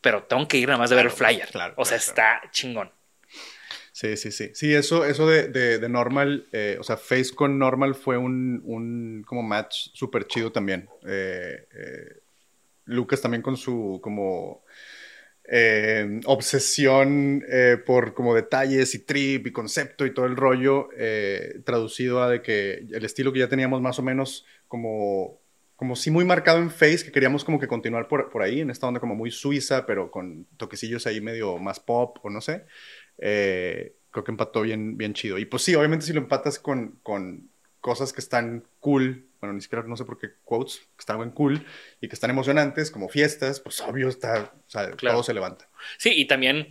[0.00, 1.48] pero tengo que ir nada más de ver el flyer.
[1.50, 2.92] claro, o sea, claro, está chingón.
[3.92, 4.50] Sí, sí, sí.
[4.54, 8.62] Sí, eso, eso de, de, de Normal, eh, o sea, Face con Normal fue un,
[8.64, 10.88] un como match súper chido también.
[11.04, 12.20] Eh, eh,
[12.84, 14.64] Lucas también con su como
[15.50, 21.60] eh, obsesión eh, por como detalles y trip y concepto y todo el rollo, eh,
[21.64, 25.40] traducido a de que el estilo que ya teníamos más o menos como,
[25.74, 28.70] como sí muy marcado en Face, que queríamos como que continuar por, por ahí, en
[28.70, 32.66] esta onda como muy suiza, pero con toquecillos ahí medio más pop o no sé.
[33.16, 35.38] Eh, creo que empató bien, bien chido.
[35.38, 39.60] Y pues sí, obviamente si lo empatas con, con cosas que están cool, bueno, ni
[39.60, 41.64] siquiera no sé por qué quotes, que están bien cool
[42.00, 45.16] y que están emocionantes, como fiestas, pues obvio está, o sea, Claro.
[45.16, 45.68] todo se levanta.
[45.96, 46.68] Sí, y también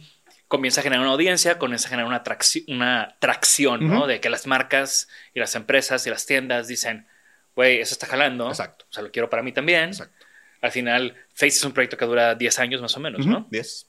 [0.47, 4.07] comienza a generar una audiencia, comienza a generar una, tracci- una tracción, ¿no?
[4.07, 7.07] De que las marcas y las empresas y las tiendas dicen,
[7.55, 8.47] güey, eso está jalando.
[8.49, 8.85] Exacto.
[8.89, 9.89] O sea, lo quiero para mí también.
[9.89, 10.25] Exacto.
[10.61, 13.47] Al final, Face es un proyecto que dura 10 años más o menos, ¿no?
[13.51, 13.87] 10.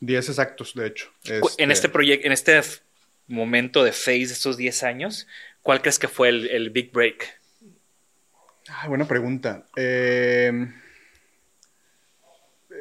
[0.00, 1.10] 10 exactos, de hecho.
[1.58, 2.60] En este proyecto, en este
[3.26, 5.26] momento de Face de estos 10 años,
[5.62, 7.35] ¿cuál crees que fue el, el big break?
[8.70, 9.64] Ah, buena pregunta.
[9.76, 10.50] Eh,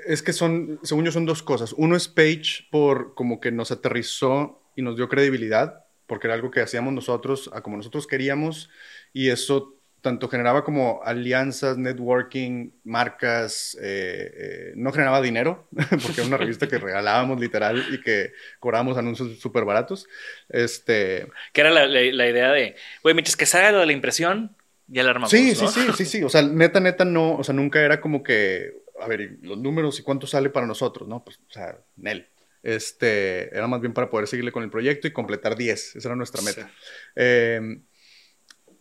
[0.08, 1.74] es que son, según yo, son dos cosas.
[1.74, 6.52] Uno es Page por como que nos aterrizó y nos dio credibilidad, porque era algo
[6.52, 8.70] que hacíamos nosotros a como nosotros queríamos,
[9.14, 9.72] y eso
[10.02, 15.68] tanto generaba como alianzas, networking, marcas, eh, eh, no generaba dinero,
[16.04, 20.08] porque era una revista que regalábamos literal y que cobrábamos anuncios súper baratos.
[20.50, 23.94] Este, Que era la, la- la idea de, güey, mientras que salga lo de la
[23.94, 24.56] impresión,
[24.88, 25.32] ya la armamos.
[25.32, 25.68] Sí, ¿no?
[25.68, 26.24] sí, sí, sí, sí.
[26.24, 27.36] O sea, neta, neta, no.
[27.36, 30.68] O sea, nunca era como que, a ver, ¿y los números y cuánto sale para
[30.68, 31.24] nosotros, ¿no?
[31.24, 32.28] Pues, o sea, Nel.
[32.64, 35.98] Este, era más bien para poder seguirle con el proyecto y completar 10.
[35.98, 36.68] Esa era nuestra meta.
[36.68, 36.74] Sí.
[37.16, 37.80] Eh,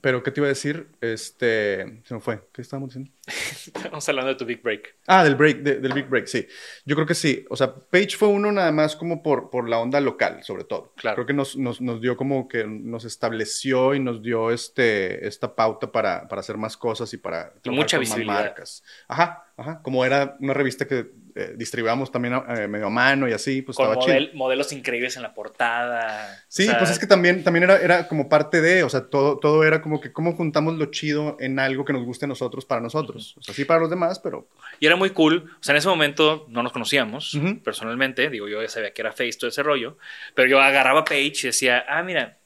[0.05, 0.89] pero, ¿qué te iba a decir?
[1.01, 2.47] Este, se me fue.
[2.53, 3.11] ¿Qué estábamos diciendo?
[3.27, 4.97] Estamos hablando de tu big break.
[5.07, 6.47] Ah, del break, de- del big break, sí.
[6.85, 7.43] Yo creo que sí.
[7.49, 10.93] O sea, Page fue uno nada más como por, por la onda local, sobre todo.
[10.97, 11.15] Claro.
[11.15, 15.55] Creo que nos, nos, nos dio como que nos estableció y nos dio este, esta
[15.57, 18.35] pauta para, para hacer más cosas y para Y mucha con más visibilidad.
[18.45, 18.83] marcas.
[19.09, 19.81] Ajá, ajá.
[19.83, 23.77] Como era una revista que eh, distribuíamos también eh, medio a mano y así, pues
[23.77, 24.37] Con estaba model- chido.
[24.39, 26.45] modelos increíbles en la portada.
[26.49, 29.07] Sí, O sea, pues es que también, también era, era como parte de, o sea,
[29.07, 32.29] todo, todo era como que cómo juntamos lo chido en algo que nos guste a
[32.29, 33.35] nosotros para nosotros.
[33.39, 34.49] O sea, sí para los demás, pero
[34.81, 35.51] Y era muy cool.
[35.59, 37.61] O sea, en ese momento no nos conocíamos Ujú.
[37.63, 38.31] personalmente.
[38.31, 39.99] Digo, yo ya sabía que era Face, todo ese rollo.
[40.35, 42.39] Pero yo agarraba Page y decía, ah, mira,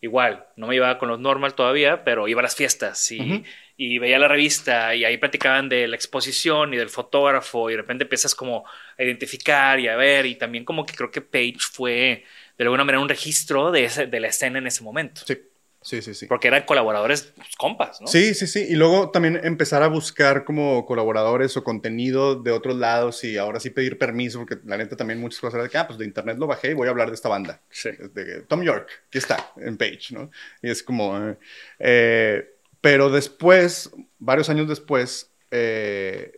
[0.00, 3.44] igual, no me llevaba con los normal todavía, pero iba a las fiestas y, Ujú.
[3.76, 7.78] Y veía la revista y ahí platicaban de la exposición y del fotógrafo y de
[7.82, 8.64] repente empiezas como
[8.98, 10.26] a identificar y a ver.
[10.26, 12.24] Y también como que creo que Page fue
[12.56, 15.22] de alguna manera un registro de, ese- de la escena en ese momento.
[15.26, 15.36] sí,
[15.82, 16.26] sí, sí, sí.
[16.26, 18.06] Porque eran colaboradores pues, compas, ¿no?
[18.06, 18.66] Sí, sí, sí.
[18.68, 23.60] Y luego también empezar a buscar como colaboradores o contenido de otros lados y ahora
[23.60, 26.38] sí pedir permiso, porque la neta también muchas cosas de que, ah, pues de internet
[26.38, 27.60] lo bajé y voy a hablar de esta banda.
[27.70, 27.90] Sí.
[28.14, 30.30] De Tom York, aquí está, en Page, ¿no?
[30.62, 31.16] Y es como...
[31.18, 31.36] eh,
[31.78, 36.32] eh, pero después, varios años después, eh,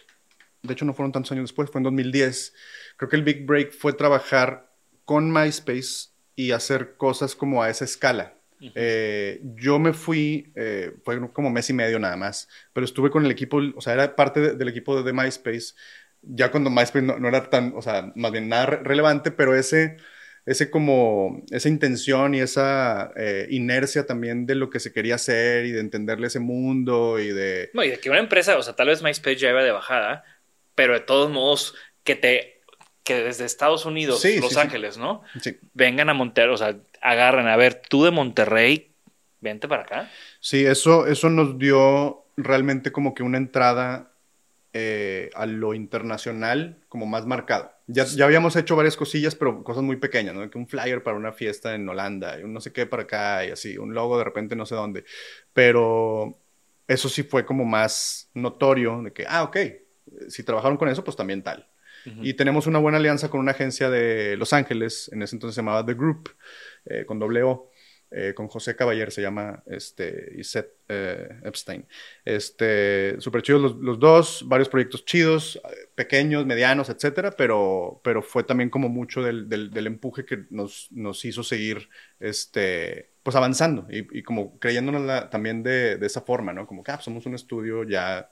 [0.63, 2.55] de hecho no fueron tantos años después, fue en 2010,
[2.97, 4.71] creo que el Big Break fue trabajar
[5.05, 8.35] con MySpace y hacer cosas como a esa escala.
[8.75, 13.25] Eh, yo me fui, eh, fue como mes y medio nada más, pero estuve con
[13.25, 15.75] el equipo, o sea, era parte de- del equipo de MySpace,
[16.23, 19.55] ya cuando MySpace no, no era tan, o sea, más bien nada re- relevante, pero
[19.55, 19.97] ese,
[20.49, 25.67] ese como, esa intención y esa eh, inercia también de lo que se quería hacer
[25.67, 27.71] y de entenderle ese mundo y de...
[27.75, 30.25] No, y de que una empresa, o sea, tal vez MySpace ya iba de bajada,
[30.75, 32.55] pero de todos modos, que te
[33.05, 34.61] que desde Estados Unidos, Sí, Los sí, sí.
[34.61, 35.23] Ángeles, ¿no?
[35.41, 38.91] Sí, Vengan a Monterrey, o sea, agarren, a ver, tú de Monterrey,
[39.41, 40.11] vente para acá.
[40.41, 44.13] sí eso, eso nos dio realmente como que una entrada
[44.73, 47.73] eh, a lo internacional como más marcado.
[47.87, 50.51] Ya, ya habíamos hecho varias cosillas, pero cosas muy pequeñas, ¿no?
[50.51, 53.47] Que un flyer para una fiesta en Holanda, y un no sé qué para acá,
[53.47, 55.05] y así, un logo de repente no sé dónde.
[55.53, 56.39] Pero
[56.87, 59.57] eso sí fue como más notorio, de que, ah, ok,
[60.29, 61.69] si trabajaron con eso, pues también tal.
[62.23, 65.61] Y tenemos una buena alianza con una agencia de Los Ángeles, en ese entonces se
[65.61, 66.31] llamaba The Group,
[66.87, 67.71] eh, con doble O,
[68.11, 70.43] eh, con José Caballer se llama, este, y
[70.89, 71.87] eh, Epstein.
[72.25, 75.61] Este, súper chidos los, dos, varios proyectos chidos,
[75.95, 81.25] pequeños, medianos, etcétera, pero, pero fue también como mucho del, del, empuje que nos, nos
[81.25, 86.67] hizo seguir, este, pues avanzando y, como creyéndonos también de, de esa forma, ¿no?
[86.67, 88.31] Como que, ah, somos un estudio ya,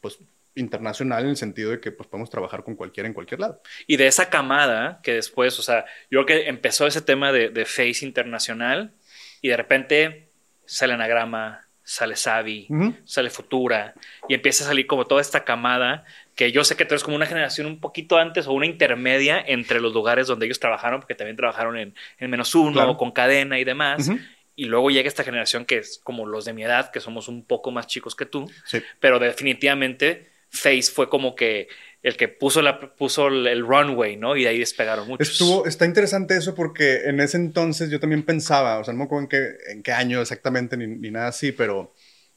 [0.00, 0.18] pues,
[0.58, 3.62] internacional en el sentido de que pues podemos trabajar con cualquiera en cualquier lado.
[3.86, 7.50] Y de esa camada que después, o sea, yo creo que empezó ese tema de,
[7.50, 8.94] de Face internacional
[9.42, 10.28] y de repente
[10.64, 12.68] sale Anagrama, sale Savi,
[13.04, 13.94] sale Futura
[14.28, 17.16] y empieza a salir como toda esta camada que yo sé que tú eres como
[17.16, 21.14] una generación un poquito antes o una intermedia entre los lugares donde ellos trabajaron, porque
[21.14, 22.96] también trabajaron en, en menos uno, Claro.
[22.96, 24.10] con cadena y demás.
[24.54, 27.44] Y luego llega esta generación que es como los de mi edad, que somos un
[27.44, 28.82] poco más chicos que tú, Sí.
[29.00, 31.68] pero definitivamente Face fue como que
[32.02, 34.36] el que puso, la, puso el, runway, ¿no?
[34.36, 35.28] Y de ahí despegaron muchos.
[35.28, 39.04] Estuvo, está interesante eso porque en ese entonces yo también pensaba, o sea, no me
[39.04, 41.94] acuerdo en qué, en qué año exactamente ni, ni nada así, pero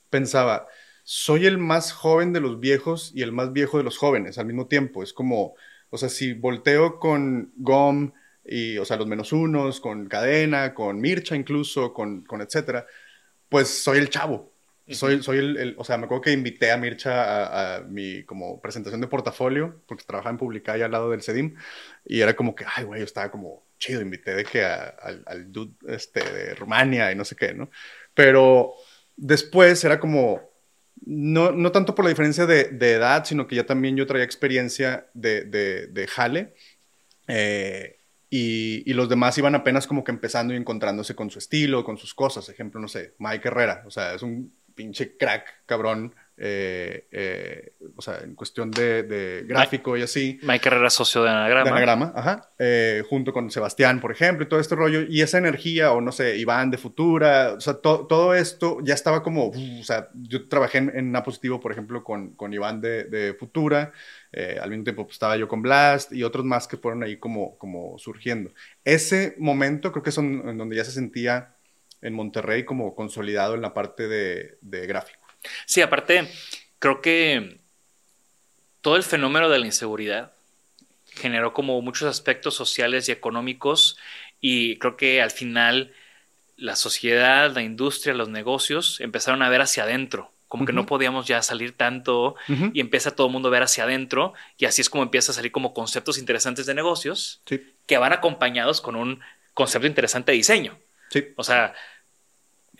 [0.10, 0.67] pensaba,
[1.04, 4.45] soy el más joven de los viejos y el más viejo de los jóvenes al
[4.45, 5.04] mismo tiempo.
[5.04, 5.56] Es como,
[5.89, 11.00] o sea, si volteo con GOM y, o sea, los menos unos, con Cadena, con
[11.00, 12.86] Mircha incluso, con, con etcétera,
[13.50, 14.51] pues soy el chavo.
[14.88, 18.24] Soy, soy el, el- o sea, me acuerdo que invité a Mircha a, a mi
[18.26, 21.56] como presentación de portafolio, porque trabajaba en Publicar y al lado del CEDIM,
[22.06, 25.24] y era como que, ay, güey, yo estaba como chido, invité de que a- al,
[25.28, 27.70] al dude este, de Rumania y no sé qué, ¿no?
[28.13, 28.74] Pero
[29.15, 30.41] después era como,
[31.06, 34.26] no, no tanto por la diferencia de, de edad, sino que ya también yo traía
[34.26, 36.54] experiencia de, de, de jale,
[37.28, 37.98] eh,
[38.30, 41.98] y, y los demás iban apenas como que empezando y encontrándose con su estilo, con
[41.98, 42.48] sus cosas.
[42.50, 48.01] Ejemplo, no sé, Mike Herrera, o sea, es un pinche crack, cabrón, eh, eh, o
[48.01, 50.39] sea, en cuestión de, de gráfico y así.
[50.41, 51.63] Mike Herrera, socio de Anagrama.
[51.65, 52.49] De anagrama, ajá.
[52.57, 55.01] Eh, junto con Sebastián, por ejemplo, y todo este rollo.
[55.07, 58.95] Y esa energía, o no sé, Iván de Futura, o sea, to- todo esto ya
[58.95, 62.51] estaba como, uf, o sea, yo trabajé en, en A Positivo, por ejemplo, con, con
[62.53, 63.91] Iván de, de Futura.
[64.31, 67.17] eh, al mismo tiempo pues, estaba yo con Blast y otros más que fueron ahí
[67.17, 68.51] como, como surgiendo.
[68.84, 71.53] Ese momento creo que es en donde ya se sentía
[72.02, 75.20] en Monterrey como consolidado en la parte de, de gráfico.
[75.66, 76.28] Sí, aparte,
[76.80, 77.60] creo que
[78.82, 80.32] todo el fenómeno de la inseguridad
[81.14, 83.98] generó como muchos aspectos sociales y económicos
[84.40, 85.94] y creo que al final
[86.58, 91.28] la sociedad, la industria, los negocios empezaron a ver hacia adentro, como que no podíamos
[91.28, 92.36] ya salir tanto
[92.74, 95.36] y empieza todo el mundo a ver hacia adentro y así es como empieza a
[95.36, 99.22] salir como conceptos interesantes de negocios Sí, que van acompañados con un
[99.54, 100.78] concepto interesante de diseño.
[101.10, 101.26] sí.
[101.36, 101.74] O sea,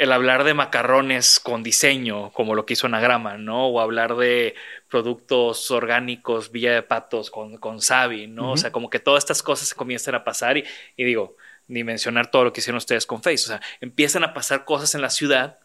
[0.02, 3.68] el hablar de macarrones con diseño, como lo que hizo Anagrama, ¿no?
[3.68, 4.56] O hablar de
[4.90, 8.54] productos orgánicos, Villa de Patos con, con Sabi, ¿no?
[8.54, 10.64] O sea, como que todas estas cosas se comienzan a pasar y,
[10.98, 11.38] y digo,
[11.68, 13.44] ni mencionar todo lo que hicieron ustedes con Face.
[13.44, 15.60] O sea, empiezan a pasar cosas en la ciudad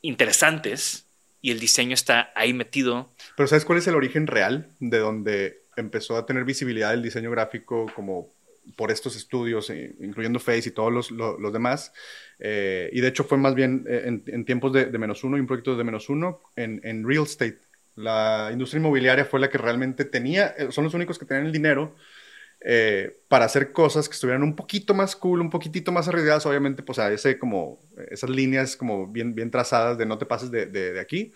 [0.00, 1.08] interesantes
[1.42, 3.10] y el diseño está ahí metido.
[3.36, 7.32] Pero ¿sabes cuál es el origen real de donde empezó a tener visibilidad el diseño
[7.32, 8.28] gráfico como
[8.76, 11.92] por estos estudios, eh, incluyendo Face y todos los, los, demás.
[12.38, 15.36] Eh, y de hecho fue más bien eh, en, en tiempos de, de, menos uno
[15.36, 17.58] y un proyecto de menos uno en, en, real estate.
[17.96, 21.96] La industria inmobiliaria fue la que realmente tenía, son los únicos que tenían el dinero
[22.62, 26.82] eh, para hacer cosas que estuvieran un poquito más cool, un poquitito más arriesgadas, obviamente,
[26.82, 27.80] pues a ese como,
[28.10, 31.32] esas líneas como bien, bien trazadas de no te pases de, de, de aquí,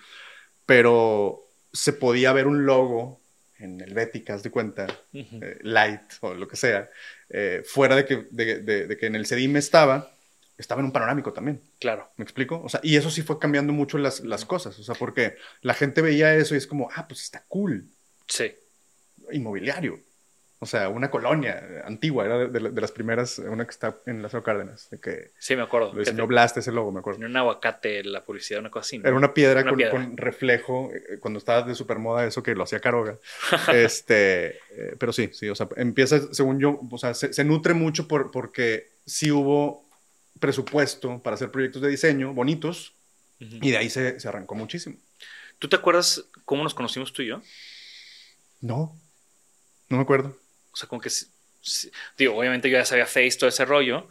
[0.66, 3.20] pero se podía ver un logo
[3.58, 5.42] en el Bética, de cuenta, uh -huh.
[5.42, 6.90] eh, Light o lo que sea,
[7.30, 10.12] eh, fuera de que, de, de, de, que en el CEDIM estaba,
[10.58, 11.62] estaba en un panorámico también.
[11.78, 12.10] Claro.
[12.16, 12.60] ¿Me explico?
[12.62, 15.74] O sea, y eso sí fue cambiando mucho las, las cosas, o sea, porque la
[15.74, 17.88] gente veía eso y es como, ah, pues está cool.
[18.28, 18.54] Sí.
[19.32, 20.00] Inmobiliario.
[20.64, 24.22] O sea, una colonia antigua, era de, de, de, las primeras, una que está en
[24.22, 24.88] Lázaro Cárdenas.
[24.88, 25.92] De que sí, me acuerdo.
[25.92, 27.18] Lo diseñó Blast, ese logo, me acuerdo.
[27.18, 28.96] Tenía un aguacate, la publicidad, una cosa así.
[28.96, 29.06] ¿no?
[29.06, 29.92] Era una piedra, una con, piedra.
[29.92, 33.18] con, reflejo, eh, cuando estaba de supermoda eso que lo hacía Caroga.
[33.74, 37.74] este, eh, pero sí, sí, o sea, empieza, según yo, o sea, se, se nutre
[37.74, 39.84] mucho por, porque sí hubo
[40.40, 42.94] presupuesto para hacer proyectos de diseño bonitos
[43.38, 43.58] uh -huh.
[43.60, 44.96] y de ahí se, se arrancó muchísimo.
[45.58, 47.42] ¿Tú te acuerdas cómo nos conocimos tú y yo?
[48.62, 48.98] No,
[49.90, 50.34] no me acuerdo.
[50.74, 51.08] O sea, como que,
[52.18, 54.08] digo, obviamente yo ya sabía Face, todo ese rollo,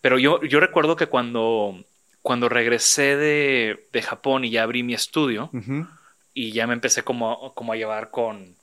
[0.00, 1.84] pero yo, yo recuerdo que cuando,
[2.22, 5.88] cuando regresé de, de Japón y ya abrí mi estudio uh -huh.
[6.32, 8.54] y ya me empecé como, como a llevar con...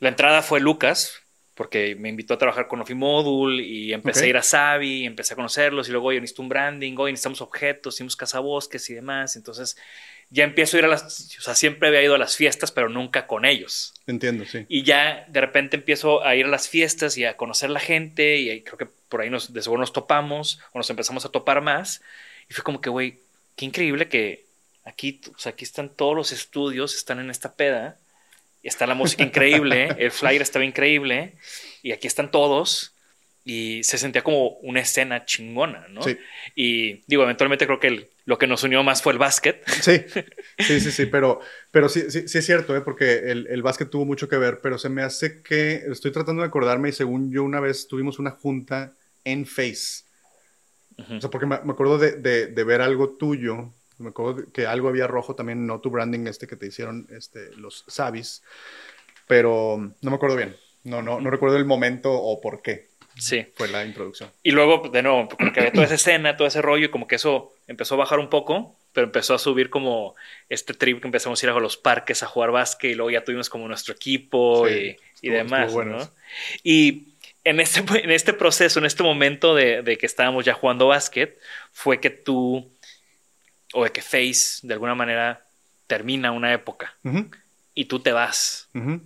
[0.00, 1.22] La entrada fue Lucas,
[1.54, 4.28] porque me invitó a trabajar con Ofimodul y empecé okay.
[4.28, 7.42] a ir a Savi, empecé a conocerlos y luego, oye, necesito un branding, hoy necesitamos
[7.42, 9.76] objetos, hicimos cazabosques y demás, entonces
[10.34, 12.88] ya empiezo a ir a las, o sea, siempre había ido a las fiestas, pero
[12.88, 13.94] nunca con ellos.
[14.08, 14.66] Entiendo, sí.
[14.68, 18.38] Y ya de repente empiezo a ir a las fiestas y a conocer la gente
[18.38, 21.60] y creo que por ahí nos, de seguro nos topamos o nos empezamos a topar
[21.60, 22.02] más.
[22.50, 23.20] Y fue como que, güey,
[23.54, 24.44] qué increíble que
[24.84, 27.96] aquí, o sea, aquí están todos los estudios, están en esta peda,
[28.60, 31.34] y está la música increíble, el flyer estaba increíble,
[31.80, 32.92] y aquí están todos
[33.44, 36.02] y se sentía como una escena chingona, ¿no?
[36.02, 36.18] Sí.
[36.56, 39.62] Y digo, eventualmente creo que el, lo que nos unió más fue el básquet.
[39.68, 40.04] Sí,
[40.58, 42.80] sí, sí, sí, pero, pero sí, sí, sí es cierto, ¿eh?
[42.80, 46.42] porque el, el, básquet tuvo mucho que ver, pero se me hace que, estoy tratando
[46.42, 50.04] de acordarme y según yo una vez tuvimos una junta en Face.
[50.96, 51.18] Uh -huh.
[51.18, 54.66] O sea, porque me, me acuerdo de, de, de, ver algo tuyo, me acuerdo que
[54.66, 58.42] algo había rojo también, no tu branding este que te hicieron este, los Savis,
[59.26, 62.88] pero no me acuerdo bien, no, no, no recuerdo el momento o por qué.
[63.16, 63.46] Sí.
[63.54, 64.30] Fue la introducción.
[64.42, 67.06] Y luego, de nuevo, como que había toda esa escena, todo ese rollo, y como
[67.06, 70.14] que eso empezó a bajar un poco, pero empezó a subir como
[70.48, 73.24] este trip que empezamos a ir a los parques a jugar básquet, y luego ya
[73.24, 75.72] tuvimos como nuestro equipo sí, y, y, demás.
[75.72, 76.10] Bueno ¿no?
[76.62, 77.08] Y
[77.44, 81.38] en este, en este proceso, en este momento de, de, que estábamos ya jugando básquet,
[81.72, 82.70] fue que tú,
[83.72, 85.44] o de que Face, de alguna manera,
[85.86, 87.36] termina una época, uh -huh.
[87.74, 88.68] y tú te vas.
[88.74, 89.00] Uh -huh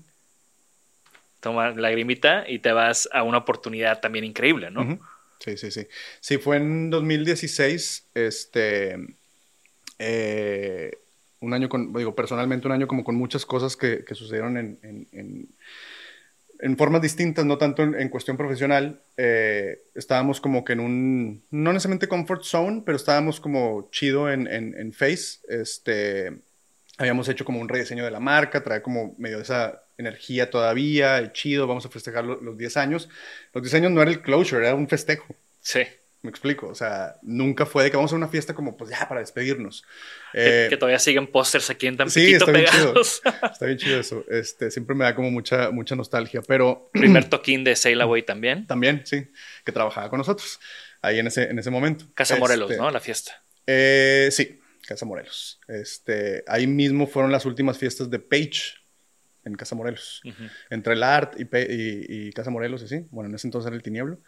[1.41, 4.83] tomar lagrimita y te vas a una oportunidad también increíble, ¿no?
[4.83, 4.99] Uh -huh.
[5.41, 5.87] Sí, sí, sí.
[6.21, 8.97] Sí, fue en 2016, este,
[9.99, 10.91] eh,
[11.41, 14.79] un año con, digo, personalmente un año como con muchas cosas que, que sucedieron en,
[14.83, 15.49] en, en,
[16.59, 19.01] en, formas distintas, no tanto en, cuestión profesional.
[19.17, 24.93] Eh, estábamos como que en un, no necesariamente comfort zone, pero estábamos como chido en
[24.93, 25.39] Face.
[25.49, 26.33] Este,
[26.99, 31.67] habíamos hecho como un rediseño de la marca, trae como medio esa energía todavía, chido,
[31.67, 33.09] vamos a festejar los, los 10 años.
[33.53, 35.27] Los 10 años no era el closure, era un festejo.
[35.61, 35.81] Sí.
[36.21, 39.07] Me explico, o sea, nunca fue de que vamos a una fiesta como, pues ya,
[39.09, 39.85] para despedirnos.
[40.33, 43.21] Que, eh, que todavía siguen pósters aquí en Tampiquito sí, está pegados.
[43.23, 43.49] Bien chido.
[43.53, 44.25] Está bien chido eso.
[44.29, 46.91] Este, siempre me da como mucha, mucha nostalgia, pero...
[46.93, 48.67] Primer toquín de Sail Away también.
[48.67, 49.29] También, sí,
[49.65, 50.59] que trabajaba con nosotros
[51.03, 52.07] ahí en ese, en ese momento.
[52.15, 52.91] Casa Morelos, este, ¿no?
[52.91, 53.41] La fiesta.
[53.67, 55.61] Eh, sí, Casa Morelos.
[55.69, 58.78] Este, ahí mismo fueron las últimas fiestas de Page
[59.49, 60.21] en Casa Morelos.
[60.25, 60.51] Uh -huh.
[60.71, 63.07] Entre el Art y, y, y, Casa Morelos, así.
[63.11, 64.19] Bueno, en ese entonces era el Tinieblo.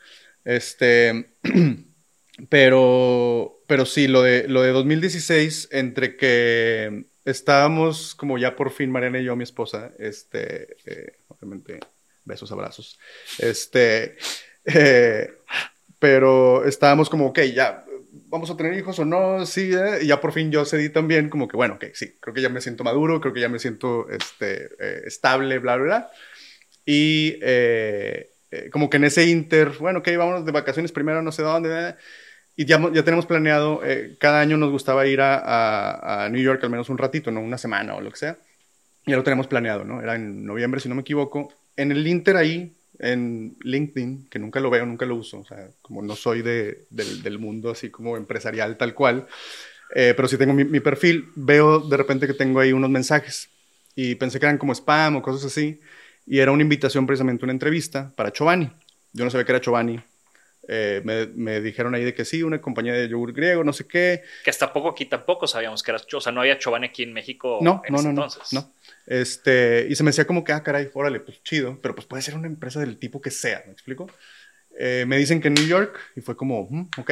[0.45, 1.35] Este,
[2.49, 8.91] pero, pero sí, lo de, lo de 2016, entre que estábamos como ya por fin,
[8.91, 11.81] Mariana y yo, mi esposa, este, eh, obviamente,
[12.25, 12.99] besos, abrazos.
[13.39, 14.17] Este,
[14.65, 15.31] eh,
[15.99, 17.85] pero estábamos como, ok, ya,
[18.31, 19.99] vamos a tener hijos o no, sí, eh?
[20.03, 22.49] y ya por fin yo cedí también, como que bueno, ok, sí, creo que ya
[22.49, 26.11] me siento maduro, creo que ya me siento este, eh, estable, bla, bla, bla.
[26.87, 28.31] Y eh,
[28.73, 31.97] como que en ese inter, bueno, ok, vámonos de vacaciones primero, no sé dónde,
[32.57, 36.43] y ya, ya tenemos planeado, eh, cada año nos gustaba ir a, a, a, New
[36.43, 37.41] York al menos un ratito, ¿no?
[37.41, 38.39] Una semana o lo que sea.
[39.07, 40.03] Ya lo tenemos planeado, ¿no?
[40.03, 41.53] Era en noviembre, si no me equivoco.
[41.77, 45.71] En el Inter ahí, en LinkedIn, que nunca lo veo, nunca lo uso, o sea,
[45.81, 49.27] como no soy de, del, del, mundo así como empresarial tal cual,
[49.95, 53.49] eh, pero sí tengo mi, mi, perfil, veo de repente que tengo ahí unos mensajes
[53.97, 55.81] y pensé que eran como spam o cosas así,
[56.27, 58.71] y era una invitación precisamente una entrevista para Giovanni.
[59.13, 60.01] Yo no sabía que era Giovanni.
[60.69, 63.89] Eh, me, me, dijeron ahí de que sí, una compañía de yogur griego, no sé
[63.89, 64.23] qué.
[64.45, 67.13] Que hasta poco aquí tampoco sabíamos que era, o sea, no había Giovanni aquí en
[67.13, 68.53] México no, en no, ese no, entonces.
[68.53, 68.73] No, no.
[69.11, 72.23] Este, y se me decía como que, ah, caray, órale, pues chido, pero pues puede
[72.23, 74.09] ser una empresa del tipo que sea, ¿me explico?
[74.79, 77.11] Eh, me dicen que en New York, y fue como, mm, ok.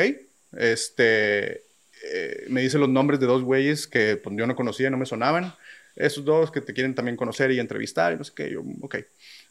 [0.57, 4.97] Este, eh, me dicen los nombres de dos güeyes que pues, yo no conocía, no
[4.97, 5.53] me sonaban.
[5.97, 8.99] Esos dos que te quieren también conocer y entrevistar, y no sé qué, yo, ok.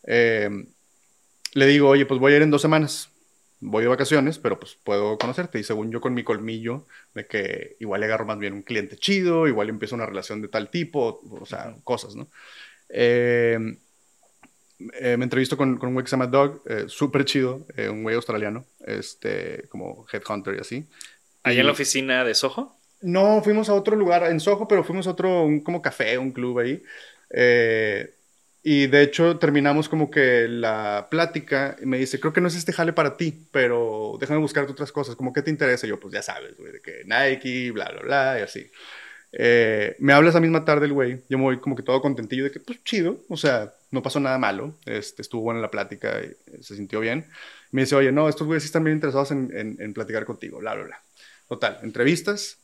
[0.03, 0.49] Eh,
[1.53, 3.09] le digo, oye, pues voy a ir en dos semanas.
[3.59, 5.59] Voy de vacaciones, pero pues puedo conocerte.
[5.59, 8.97] Y según yo con mi colmillo, de que igual le agarro más bien un cliente
[8.97, 12.29] chido, igual empiezo una relación de tal tipo, o sea, cosas, ¿no?
[12.89, 13.57] Eh,
[14.99, 17.89] eh, me entrevisto con, con un güey que se llama Doug, eh, súper chido, eh,
[17.89, 20.87] un güey australiano, este, como headhunter y así.
[21.43, 22.75] ¿Allá en la oficina de Soho?
[23.01, 26.31] No, fuimos a otro lugar en Soho, pero fuimos a otro, un, como café, un
[26.31, 26.83] club ahí.
[27.31, 28.16] Eh,
[28.69, 32.55] y de hecho terminamos como que la plática y me dice, creo que no es
[32.57, 35.87] este jale para ti, pero déjame buscarte otras cosas, como que te interesa.
[35.87, 38.69] Y yo, pues ya sabes, güey, de que Nike, bla, bla, bla, y así.
[39.31, 42.43] Eh, me habla esa misma tarde el güey, yo me voy como que todo contentillo
[42.43, 46.19] de que, pues chido, o sea, no pasó nada malo, este, estuvo buena la plática,
[46.21, 47.25] y se sintió bien.
[47.71, 50.59] Me dice, oye, no, estos güeyes sí están bien interesados en, en, en platicar contigo,
[50.59, 51.03] bla, bla, bla.
[51.47, 52.57] Total, entrevistas,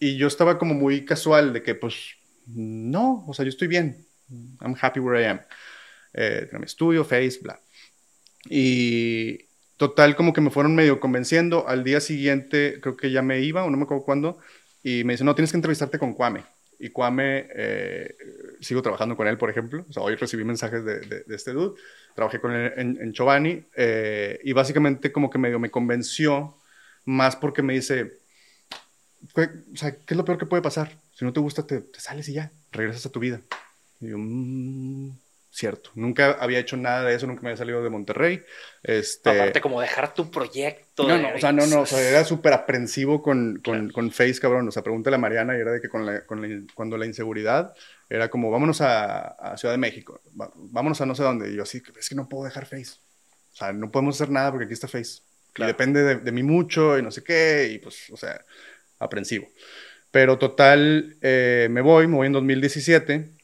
[0.00, 4.07] y yo estaba como muy casual de que, pues, no, o sea, yo estoy bien,
[4.60, 5.40] I'm happy where I am.
[6.14, 7.60] Eh, mi estudio, Face, bla.
[8.48, 11.68] Y total, como que me fueron medio convenciendo.
[11.68, 14.38] Al día siguiente, creo que ya me iba, o no me acuerdo cuándo,
[14.82, 16.44] y me dice, no, tienes que entrevistarte con Kwame.
[16.78, 18.16] Y Kwame, eh,
[18.60, 19.84] sigo trabajando con él, por ejemplo.
[19.88, 21.80] O sea, hoy recibí mensajes de, de, este dude.
[22.14, 23.64] Trabajé con él en, en Giovanni.
[23.76, 26.56] Eh, y básicamente como que medio me convenció,
[27.04, 28.20] más porque me dice,
[29.34, 31.00] o sea, ¿qué es lo peor que puede pasar?
[31.12, 33.40] Si no te gusta, te, te sales y ya, regresas a tu vida.
[34.00, 35.10] Y yo, mmm,
[35.50, 35.90] cierto.
[35.94, 38.42] Nunca había hecho nada de eso, nunca me había salido de Monterrey.
[38.82, 39.30] Este...
[39.30, 41.06] Aparte, como dejar tu proyecto.
[41.06, 43.92] No, no, o sea, no, no, o sea, era súper aprensivo con, con, claro.
[43.92, 44.68] con, Face, cabrón.
[44.68, 47.06] O sea, pregúntale a Mariana y era de que con la, con la, cuando la
[47.06, 47.74] inseguridad
[48.08, 51.50] era como, vámonos a, a Ciudad de México, vámonos a no sé dónde.
[51.50, 52.94] Y yo así, es que no puedo dejar Face.
[53.52, 55.22] O sea, no podemos hacer nada porque aquí está Face.
[55.52, 55.70] Claro.
[55.70, 58.44] Y depende de, de mí mucho y no sé qué, y pues, o sea,
[58.98, 59.48] aprensivo.
[60.10, 63.37] Pero total, eh, me voy, me voy en 2017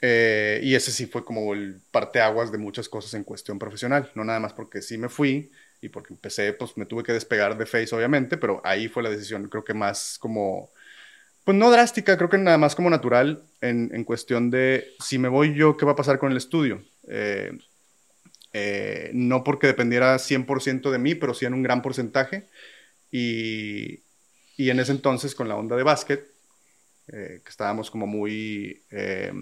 [0.00, 4.10] eh, y ese sí fue como el parteaguas de muchas cosas en cuestión profesional.
[4.14, 7.56] No nada más porque sí me fui y porque empecé, pues me tuve que despegar
[7.56, 10.70] de Face, obviamente, pero ahí fue la decisión, creo que más como,
[11.44, 15.28] pues no drástica, creo que nada más como natural en, en cuestión de si me
[15.28, 16.82] voy yo, ¿qué va a pasar con el estudio?
[17.08, 17.52] Eh,
[18.52, 22.46] eh, no porque dependiera 100% de mí, pero sí en un gran porcentaje.
[23.10, 24.00] Y,
[24.56, 26.26] y en ese entonces, con la onda de básquet,
[27.06, 29.32] que estábamos como muy eh,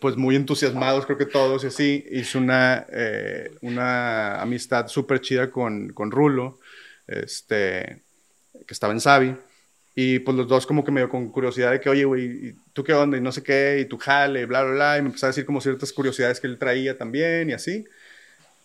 [0.00, 5.50] pues muy entusiasmados, creo que todos, y así, hice una, eh, una amistad súper chida
[5.50, 6.58] con, con Rulo,
[7.06, 8.02] este,
[8.66, 9.36] que estaba en Savi,
[9.94, 12.84] y pues los dos como que me dio con curiosidad de que, oye, güey, ¿tú
[12.84, 13.16] qué onda?
[13.16, 15.46] Y no sé qué, y tu jale, bla, bla, bla, y me empezó a decir
[15.46, 17.86] como ciertas curiosidades que él traía también, y así.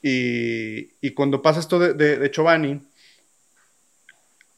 [0.01, 2.81] Y, y cuando pasa esto de, de, de Giovanni,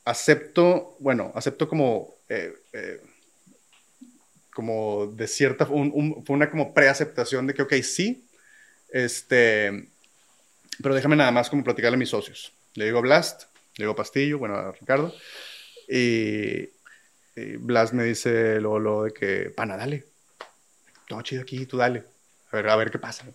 [0.06, 2.16] acepto, bueno, acepto como...
[2.30, 3.02] Eh, eh,
[4.54, 8.28] como de cierta, un, un, fue una como preaceptación de que, ok, sí,
[8.90, 9.90] este,
[10.82, 12.54] pero déjame nada más como platicarle a mis socios.
[12.76, 13.44] Le digo a Blast,
[13.78, 15.14] le digo a Pastillo, bueno, a Ricardo,
[15.90, 16.70] y,
[17.36, 20.06] y Blast me dice luego, luego de que, pana, dale,
[21.08, 22.04] todo chido aquí, tú dale,
[22.52, 23.26] a ver, a ver qué pasa.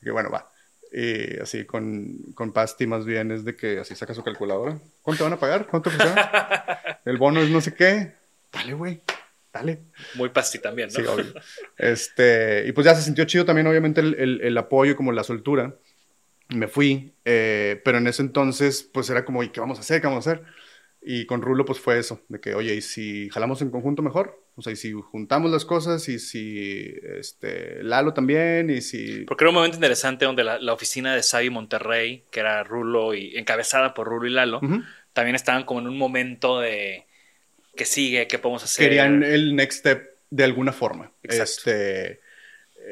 [0.00, 0.50] Y que bueno, va.
[0.92, 4.76] Y así con, con Pasti más bien es de que así saca su calculadora.
[5.02, 5.68] ¿Cuánto van a pagar?
[5.68, 5.90] ¿Cuánto
[7.04, 8.14] El bono es no sé qué.
[8.52, 9.00] Dale, güey
[9.52, 9.82] dale.
[10.14, 11.00] Muy pasti también, ¿no?
[11.00, 11.34] Sí, obvio.
[11.76, 15.24] Este, y pues ya se sintió chido también, obviamente, el, el, el apoyo, como la
[15.24, 15.76] soltura.
[16.48, 20.00] Me fui, eh, pero en ese entonces, pues era como, ¿y qué vamos a hacer?
[20.00, 20.44] ¿Qué vamos a hacer?
[21.02, 24.44] Y con Rulo, pues fue eso, de que, oye, ¿y si jalamos en conjunto mejor?
[24.56, 29.24] O sea, y si juntamos las cosas, y si este, Lalo también, y si...
[29.24, 33.14] Porque era un momento interesante donde la, la oficina de Xavi Monterrey, que era Rulo
[33.14, 34.86] y encabezada por Rulo y Lalo, uh -huh.
[35.14, 37.06] también estaban como en un momento de
[37.74, 38.86] qué sigue, qué podemos hacer.
[38.86, 41.12] Querían el next step de alguna forma.
[41.22, 41.70] Exacto.
[41.70, 42.20] Este,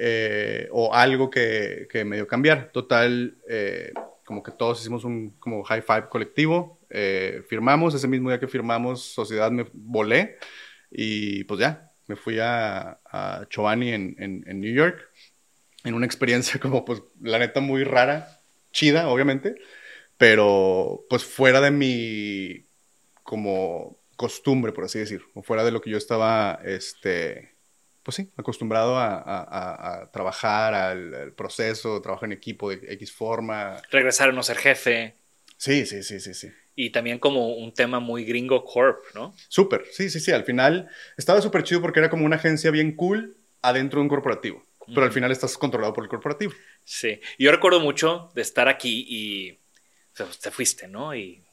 [0.00, 2.70] eh, o algo que, que medio cambiar.
[2.72, 3.92] Total, eh,
[4.24, 8.48] como que todos hicimos un como high five colectivo, eh, firmamos, ese mismo día que
[8.48, 10.36] firmamos, Sociedad me volé
[10.90, 15.10] y pues ya, me fui a, a Chobani en, en, en New York,
[15.84, 19.56] en una experiencia como pues la neta muy rara, chida obviamente,
[20.16, 22.66] pero pues fuera de mi
[23.22, 27.54] como costumbre, por así decir, o fuera de lo que yo estaba, este,
[28.02, 33.80] pues sí, acostumbrado a, trabajar, al, proceso, trabajo en equipo de X forma.
[33.90, 35.14] Regresar a no ser jefe.
[35.56, 36.48] Sí, sí, sí, sí, sí.
[36.74, 39.34] Y también como un tema muy gringo corp, ¿no?
[39.48, 40.32] Súper, sí, sí, sí.
[40.32, 44.08] Al final estaba súper chido porque era como una agencia bien cool adentro de un
[44.08, 44.64] corporativo.
[44.86, 46.52] Pero al final estás controlado por el corporativo.
[46.82, 47.20] Sí.
[47.38, 49.58] Yo recuerdo mucho de estar aquí y
[50.42, 51.14] te fuiste, ¿no?
[51.14, 51.44] Y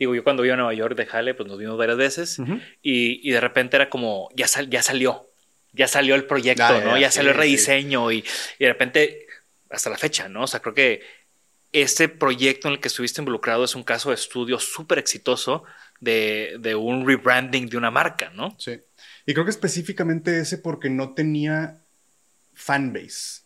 [0.00, 2.38] digo, yo cuando iba a Nueva York de Jale, pues nos vimos varias veces
[2.82, 5.30] y, y, de repente era como, ya, ya salió,
[5.72, 6.98] ya salió el proyecto, ah, ¿no?
[6.98, 8.24] Ya, salió el rediseño y,
[8.58, 9.26] y, de repente,
[9.68, 10.44] hasta la fecha, ¿no?
[10.44, 11.02] O sea, creo que
[11.72, 15.64] este proyecto en el que estuviste involucrado es un caso de estudio súper exitoso
[16.00, 18.56] de, de, un rebranding de una marca, ¿no?
[18.58, 18.80] Sí.
[19.26, 21.84] Y creo que específicamente ese porque no tenía
[22.54, 23.42] fanbase.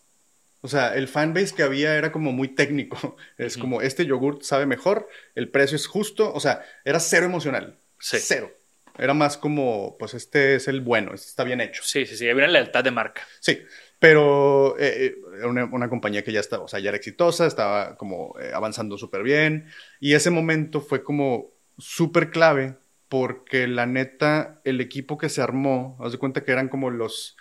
[0.64, 3.16] O sea, el fanbase que había era como muy técnico.
[3.36, 6.32] Es como, este yogurt sabe mejor, el precio es justo.
[6.32, 7.78] O sea, era cero emocional.
[7.98, 8.16] Sí.
[8.18, 8.50] Cero.
[8.96, 11.82] Era más como, pues este es el bueno, este está bien hecho.
[11.84, 13.26] Sí, sí, sí, había una lealtad de marca.
[13.40, 13.62] Sí,
[13.98, 17.98] pero eh, eh una, una, compañía que ya estaba, o sea, ya era exitosa, estaba
[17.98, 19.68] como eh, avanzando súper bien.
[20.00, 22.78] Y ese momento fue como súper clave
[23.10, 27.36] porque la neta, el equipo que se armó, haz de cuenta que eran como los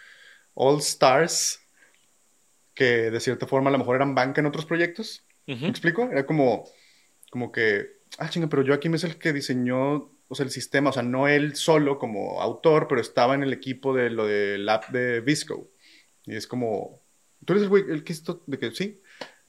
[0.56, 1.63] All Stars
[2.74, 5.26] que de cierta forma a lo mejor eran banca en otros proyectos.
[5.46, 6.10] ¿Me explico?
[6.10, 6.66] Era como,
[7.30, 10.52] como que, ah, chinga, pero yo aquí me es el que diseñó, o sea, el
[10.52, 14.26] sistema, o sea, no él solo como autor, pero estaba en el equipo de lo
[14.26, 15.70] del app de Visco.
[16.26, 17.04] Y es como,
[17.46, 19.02] tú eres el güey, el que esto, de que sí.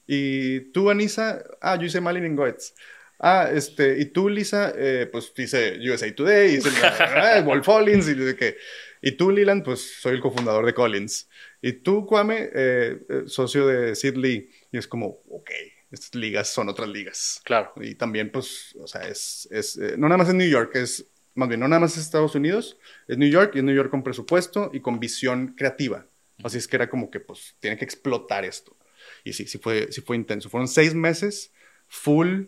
[0.05, 2.73] Y tú, Anisa, ah, yo hice Malin Goetz.
[3.19, 8.13] Ah, este, y tú, Lisa, eh, pues hice USA Today, hice ah, Wolf Collins, y
[8.13, 8.57] de que,
[9.01, 11.29] y tú, Leland, pues soy el cofundador de Collins.
[11.65, 14.51] Y tú, Kwame, eh, eh, socio de Sid Lee.
[14.71, 15.49] Y es como, ok,
[15.89, 17.41] estas ligas son otras ligas.
[17.43, 17.73] Claro.
[17.81, 21.07] Y también, pues, o sea, es, es eh, no nada más en New York, es,
[21.33, 23.89] más bien, no nada más en Estados Unidos, es New York y es New York
[23.89, 26.05] con presupuesto y con visión creativa.
[26.43, 28.77] Así es que era como que, pues, tiene que explotar esto.
[29.23, 30.51] Y sí, sí fue, sí fue intenso.
[30.51, 31.51] Fueron seis meses
[31.87, 32.43] full,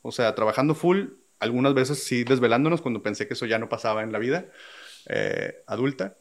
[0.00, 1.08] o sea, trabajando full,
[1.40, 4.46] algunas veces sí desvelándonos cuando pensé que eso ya no pasaba en la vida
[5.66, 6.16] adulta.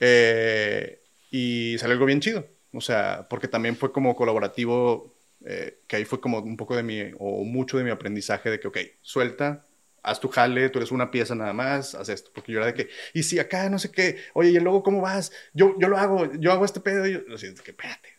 [0.00, 1.01] Eh,
[1.32, 2.46] y salió algo bien chido.
[2.72, 6.82] O sea, porque también fue como colaborativo, eh, que ahí fue como un poco de
[6.82, 9.66] mi, o mucho de mi aprendizaje de que, ok, suelta,
[10.02, 12.30] haz tu jale, tú eres una pieza nada más, haz esto.
[12.34, 15.00] Porque yo era de que, y si acá no sé qué, oye, y luego cómo
[15.00, 18.10] vas, yo, yo lo hago, yo hago este pedo, y yo, así, que espérate,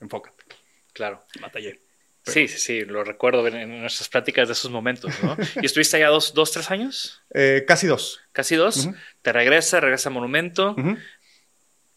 [0.00, 0.44] enfócate.
[0.94, 1.82] Claro, batallé.
[2.24, 5.36] Sí, sí, sí, lo recuerdo en nuestras pláticas de esos momentos, ¿no?
[5.62, 7.22] ¿Y estuviste allá dos, dos tres años?
[7.32, 8.20] Eh, casi dos.
[8.32, 8.88] Casi dos.
[9.22, 10.74] Te regresa, regresa a Monumento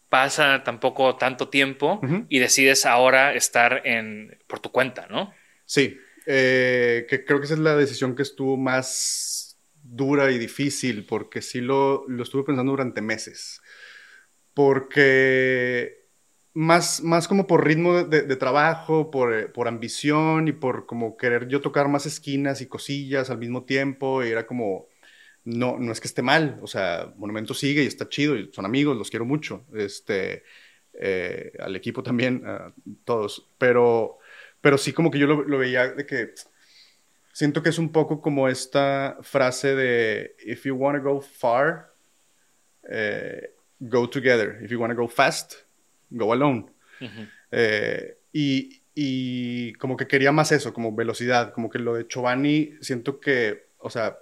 [0.09, 5.33] pasa tampoco tanto tiempo y decides ahora estar en, por tu cuenta, ¿no?
[5.65, 11.05] Sí, eh, que creo que esa es la decisión que estuvo más dura y difícil,
[11.05, 13.61] porque sí lo, lo estuve pensando durante meses.
[14.53, 16.07] Porque
[16.53, 21.47] más, más como por ritmo de, de trabajo, por, por, ambición y por como querer
[21.47, 24.87] yo tocar más esquinas y cosillas al mismo tiempo, y era como
[25.45, 28.65] no, no es que esté mal, o sea, Monumento sigue y está chido y son
[28.65, 30.43] amigos, los quiero mucho, este,
[30.93, 32.73] eh, al equipo también, a
[33.05, 34.19] todos, pero,
[34.61, 36.33] pero sí como que yo lo, veía de que
[37.31, 41.93] siento que es un poco como esta frase de, if you want to go far,
[42.89, 45.53] eh, go together, if you want to go fast,
[46.09, 46.65] go alone.
[47.51, 52.73] Eh, y, y como que quería más eso, como velocidad, como que lo de Giovanni,
[52.81, 54.19] siento que, o sea,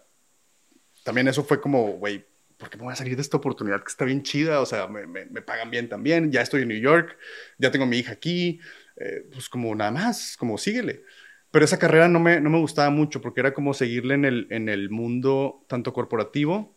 [1.08, 2.26] también eso fue como, güey,
[2.58, 4.60] ¿por qué me voy a salir de esta oportunidad que está bien chida?
[4.60, 7.18] O sea, me, me, pagan bien también, ya estoy en New York,
[7.58, 8.60] ya tengo mi hija aquí,
[8.98, 11.04] eh, pues como nada más, como síguele.
[11.50, 14.48] Pero esa carrera no me, no me gustaba mucho porque era como seguirle en el,
[14.50, 16.76] en el mundo tanto corporativo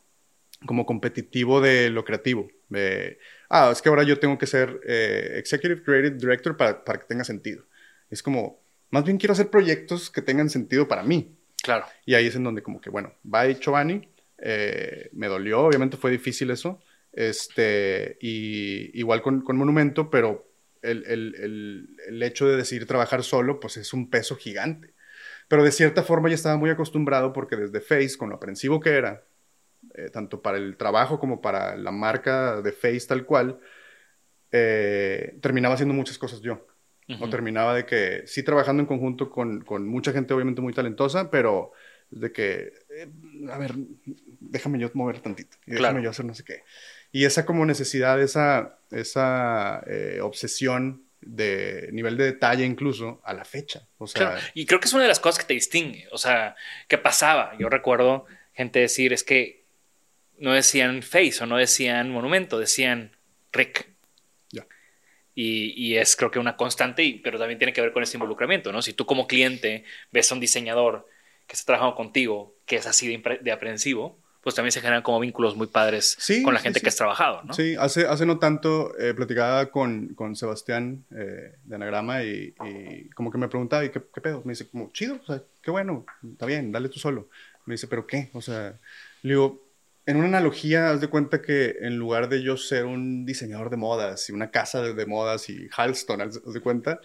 [0.65, 2.53] como competitivo de lo creativo.
[2.69, 3.19] De,
[3.49, 7.07] ah, es que ahora yo tengo que ser eh, Executive Creative Director para, para que
[7.07, 7.65] tenga sentido.
[8.11, 11.37] Es como, más bien quiero hacer proyectos que tengan sentido para mí.
[11.63, 11.85] Claro.
[12.07, 14.09] Y ahí es en donde como que, bueno, va Giovanni,
[14.41, 16.81] eh, me dolió, obviamente fue difícil eso.
[17.13, 20.49] Este, y igual con, con Monumento, pero
[20.83, 24.95] el, el, el, hecho de decidir trabajar solo, pues es un peso gigante.
[25.49, 28.91] Pero de cierta forma ya estaba muy acostumbrado porque desde Face, con lo aprensivo que
[28.91, 29.25] era,
[29.95, 33.59] eh, tanto para el trabajo como para la marca de Face tal cual,
[34.53, 36.67] eh, terminaba haciendo muchas cosas yo.
[37.21, 41.29] O terminaba de que sí trabajando en conjunto con, con mucha gente obviamente muy talentosa,
[41.29, 41.73] pero
[42.11, 43.11] de que, eh,
[43.51, 43.75] a ver,
[44.41, 46.65] déjame yo mover tantito y déjame yo hacer no sé qué.
[47.13, 53.45] Y esa como necesidad, esa, esa eh, obsesión de nivel de detalle incluso a la
[53.45, 53.87] fecha.
[53.99, 56.09] O sea, Y creo que es una de las cosas que te distingue.
[56.13, 56.57] O sea,
[56.89, 57.57] ¿qué pasaba?
[57.59, 59.65] Yo recuerdo gente decir, es que
[60.39, 63.17] no decían Face o no decían Monumento, decían
[63.53, 63.91] Rick.
[65.43, 68.83] Y, es creo que una constante, pero también tiene que ver con ese involucramiento, ¿no?
[68.83, 71.09] Si tú como cliente ves a un diseñador
[71.47, 75.55] que está trabajando contigo, que es así de, aprensivo, pues también se generan como vínculos
[75.55, 77.53] muy padres con la gente que has trabajado, ¿no?
[77.53, 82.55] Sí, hace, hace no tanto eh, platicaba con, con Sebastián eh, de Anagrama y,
[83.15, 84.43] como que me preguntaba, ¿y qué, pedo?
[84.45, 87.29] Me dice, como, chido, o sea, qué bueno, está bien, dale tú solo.
[87.67, 88.31] Me dice, ¿pero qué?
[88.33, 88.79] O sea,
[89.23, 89.63] le digo,
[90.07, 93.77] en una analogía, haz de cuenta que en lugar de yo ser un diseñador de
[93.77, 97.01] modas y una casa de, modas y Halston, haz de cuenta,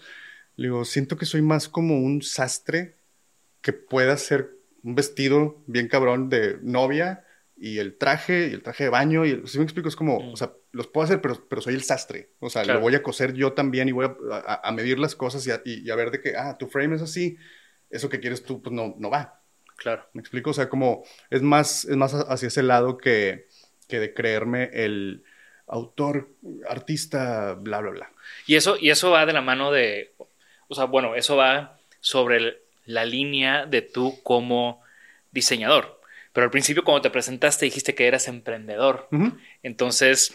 [0.56, 2.94] le digo, siento que soy más como un sastre
[3.60, 7.25] que pueda hacer un vestido bien cabrón de novia
[7.56, 10.36] y el traje y el traje de baño y si me explico es como, o
[10.36, 13.32] sea, los puedo hacer pero, pero soy el sastre, o sea, lo voy a coser
[13.32, 16.66] yo también y voy a, medir las cosas y a, ver de que, ah, tu
[16.68, 17.38] frame es así,
[17.88, 19.40] eso que quieres tú pues no, no va.
[19.76, 20.08] Claro.
[20.14, 20.50] ¿Me explico?
[20.50, 23.46] O sea, como es más, es más hacia ese lado que,
[23.88, 25.22] que de creerme el
[25.66, 26.30] autor,
[26.68, 28.12] artista, bla, bla, bla.
[28.46, 30.14] Y eso, y eso va de la mano de,
[30.68, 34.82] o sea, bueno, eso va sobre la línea de tú como
[35.30, 35.95] diseñador.
[36.36, 39.08] Pero al principio cuando te presentaste dijiste que eras emprendedor.
[39.62, 40.34] Entonces,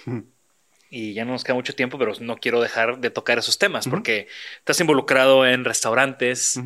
[0.89, 3.87] y ya no nos queda mucho tiempo, pero no quiero dejar de tocar esos temas
[3.87, 4.27] porque
[4.57, 6.59] estás involucrado en restaurantes,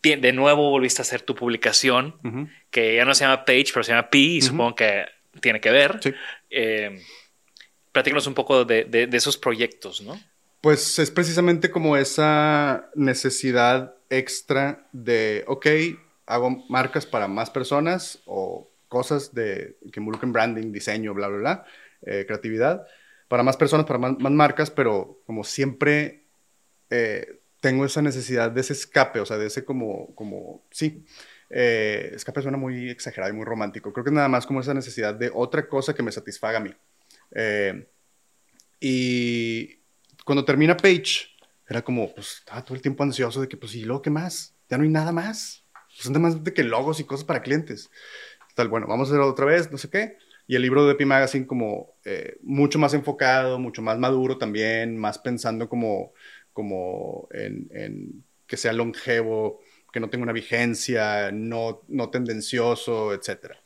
[0.00, 3.90] de nuevo volviste a hacer tu publicación, que ya no se llama Page, pero se
[3.90, 5.06] llama P, y supongo que
[5.40, 5.98] tiene que ver.
[6.00, 6.14] Sí.
[6.48, 7.02] Eh,
[7.90, 10.20] platícanos un poco de, esos proyectos, ¿no?
[10.60, 15.66] Pues es precisamente como esa necesidad extra de, ok,
[16.26, 21.66] hago marcas para más personas o cosas de, que involucren branding, diseño, bla, bla, bla,
[22.02, 22.86] eh, creatividad,
[23.28, 26.24] para más personas, para más, marcas, pero como siempre
[26.90, 31.04] eh, tengo esa necesidad de ese escape, o sea, de ese como, como sí,
[31.50, 33.92] eh, escape suena muy exagerado y muy romántico.
[33.92, 36.60] Creo que es nada más como esa necesidad de otra cosa que me satisfaga a
[36.60, 36.72] mí.
[37.32, 37.88] Eh,
[38.80, 39.80] y
[40.24, 41.28] cuando termina Page,
[41.68, 44.54] era como, pues estaba todo el tiempo ansioso de que, pues, ¿y luego qué más?
[44.68, 45.64] Ya no hay nada más.
[45.96, 47.90] Pues son más de que logos y cosas para clientes.
[48.54, 50.16] Tal, bueno, vamos a hacerlo otra vez, no sé qué.
[50.46, 54.96] Y el libro de Epi Magazine como eh, mucho más enfocado, mucho más maduro también,
[54.96, 56.12] más pensando como
[56.56, 59.60] como en, que sea longevo,
[59.92, 63.56] que no tenga una vigencia, no, no tendencioso, etc.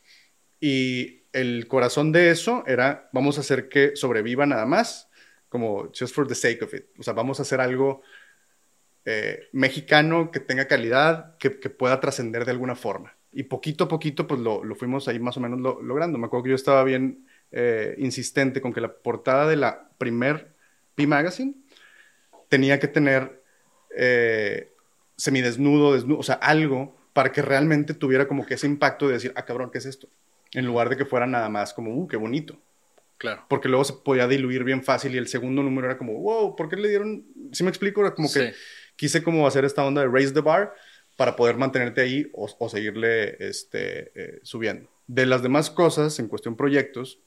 [0.58, 5.08] Y el corazón de eso era, vamos a hacer que sobreviva nada más,
[5.48, 6.86] como just for the sake of it.
[6.98, 8.02] O sea, vamos a hacer algo
[9.04, 13.16] eh, mexicano que tenga calidad, que, pueda trascender de alguna forma.
[13.32, 16.18] Y poquito a poquito, pues lo, fuimos ahí más o menos logrando.
[16.18, 20.52] Me acuerdo que yo estaba bien eh, insistente con que la portada de la primer
[20.94, 21.54] P-Magazine
[22.48, 23.42] tenía que tener
[23.96, 24.72] eh,
[25.16, 29.32] semidesnudo, desnudo, o sea, algo para que realmente tuviera como que ese impacto de decir,
[29.36, 30.08] ah, cabrón, ¿qué es esto?
[30.52, 32.58] En lugar de que fuera nada más como, uh, qué bonito.
[33.18, 33.44] Claro.
[33.48, 36.68] Porque luego se podía diluir bien fácil y el segundo número era como, wow, ¿por
[36.68, 37.24] qué le dieron?
[37.52, 38.00] ¿Sí me explico?
[38.00, 38.54] Era como que
[39.00, 40.74] quise como hacer esta onda de raise the bar
[41.16, 44.90] para poder mantenerte ahí o, seguirle este, eh, subiendo.
[45.06, 47.18] De las demás cosas, en cuestión proyectos,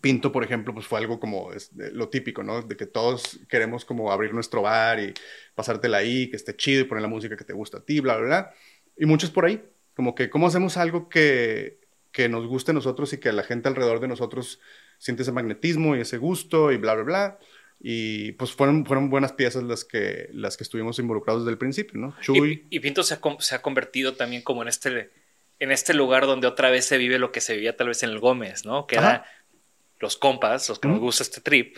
[0.00, 1.50] Pinto, por ejemplo, pues fue algo como
[1.92, 2.62] lo típico, ¿no?
[2.62, 5.12] De que todos queremos como abrir nuestro bar y
[5.54, 8.16] pasártela ahí, que esté chido y poner la música que te gusta a ti, bla,
[8.16, 8.54] bla, bla.
[8.96, 9.62] Y muchos por ahí,
[9.94, 11.80] como que cómo hacemos algo que,
[12.12, 14.60] que nos guste a nosotros y que la gente alrededor de nosotros
[14.98, 17.38] siente ese magnetismo y ese gusto y bla, bla, bla.
[17.78, 22.00] Y pues fueron, fueron buenas piezas las que, las que estuvimos involucrados desde el principio,
[22.00, 22.16] ¿no?
[22.20, 22.66] Chuy.
[22.70, 25.10] Y, Pinto se ha, se ha, convertido también como en este,
[25.58, 28.10] en este lugar donde otra vez se vive lo que se vivía tal vez en
[28.10, 28.86] el Gómez, ¿no?
[28.86, 29.26] Que era
[29.98, 31.76] los compas, los que nos gusta este trip,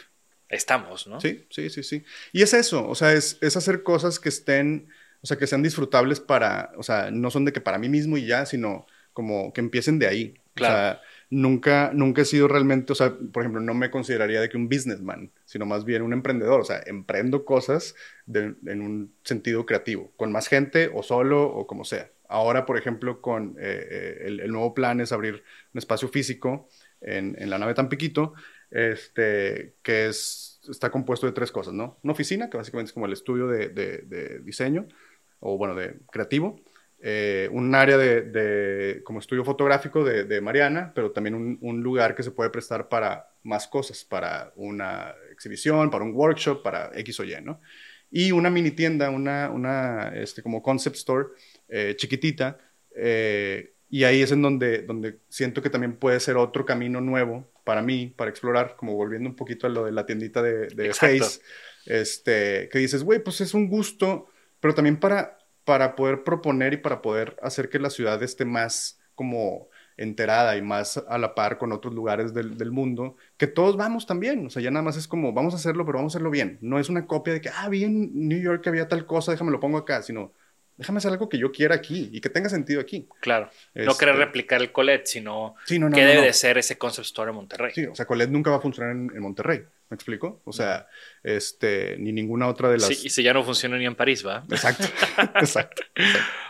[0.49, 1.21] estamos, ¿no?
[1.21, 2.05] Sí, sí, sí, sí.
[2.33, 4.89] Y es eso, o sea, es, es, hacer cosas que estén,
[5.21, 8.17] o sea, que sean disfrutables para, o sea, no son de que para mí mismo
[8.17, 10.35] y ya, sino como que empiecen de ahí.
[10.55, 10.75] Claro.
[10.75, 14.49] O sea, nunca, nunca he sido realmente, o sea, por ejemplo, no me consideraría de
[14.49, 17.95] que un businessman, sino más bien un emprendedor, o sea, emprendo cosas
[18.33, 22.11] en un sentido creativo, con más gente o solo o como sea.
[22.29, 26.69] Ahora, por ejemplo, con eh, eh, el, nuevo plan es abrir un espacio físico
[27.01, 28.35] en, la nave Tampiquito,
[28.71, 31.99] este, que es, está compuesto de tres cosas, ¿no?
[32.03, 34.87] Una oficina, que básicamente es como el estudio de, diseño,
[35.41, 36.61] o bueno, de creativo,
[37.01, 42.31] eh, un área de, como estudio fotográfico de, Mariana, pero también un, lugar que se
[42.31, 47.37] puede prestar para más cosas, para una exhibición, para un workshop, para X o Y,
[47.43, 47.61] ¿no?
[48.11, 51.27] y una mini tienda, una, una este, como concept store
[51.69, 52.59] eh, chiquitita.
[52.97, 57.51] Eh, y ahí es en donde, donde siento que también puede ser otro camino nuevo
[57.65, 60.93] para mí, para explorar, como volviendo un poquito a lo de la tiendita de, de
[60.93, 61.41] Face,
[61.87, 64.27] este, que dices, güey, pues es un gusto,
[64.61, 65.38] pero también para,
[65.69, 70.63] para poder proponer y para poder hacer que la ciudad esté más como enterada y
[70.63, 74.49] más a la par con otros lugares del, del, mundo, que todos vamos también, o
[74.49, 76.79] sea, ya nada más es como, vamos a hacerlo, pero vamos a hacerlo bien, no
[76.79, 79.51] es una copia de que, ah, vi en New York que había tal cosa, déjame
[79.51, 80.33] lo pongo acá, sino
[80.79, 83.07] déjame hacer algo que yo quiera aquí y que tenga sentido aquí.
[83.21, 83.51] Claro.
[83.75, 86.79] no querer este replicar el Colette, sino sí, no, no, qué debe de ser ese
[86.79, 87.73] concept store en Monterrey.
[87.75, 89.65] Sí, o sea, Colette nunca va a funcionar en, Monterrey.
[89.91, 90.43] ¿Me explico?
[90.45, 90.87] O sea,
[91.23, 92.89] este, ni ninguna otra de las.
[92.89, 94.45] Sí, y si ya no funciona ni en París, ¿va?
[94.51, 94.85] Exacto,
[95.37, 95.83] exacto,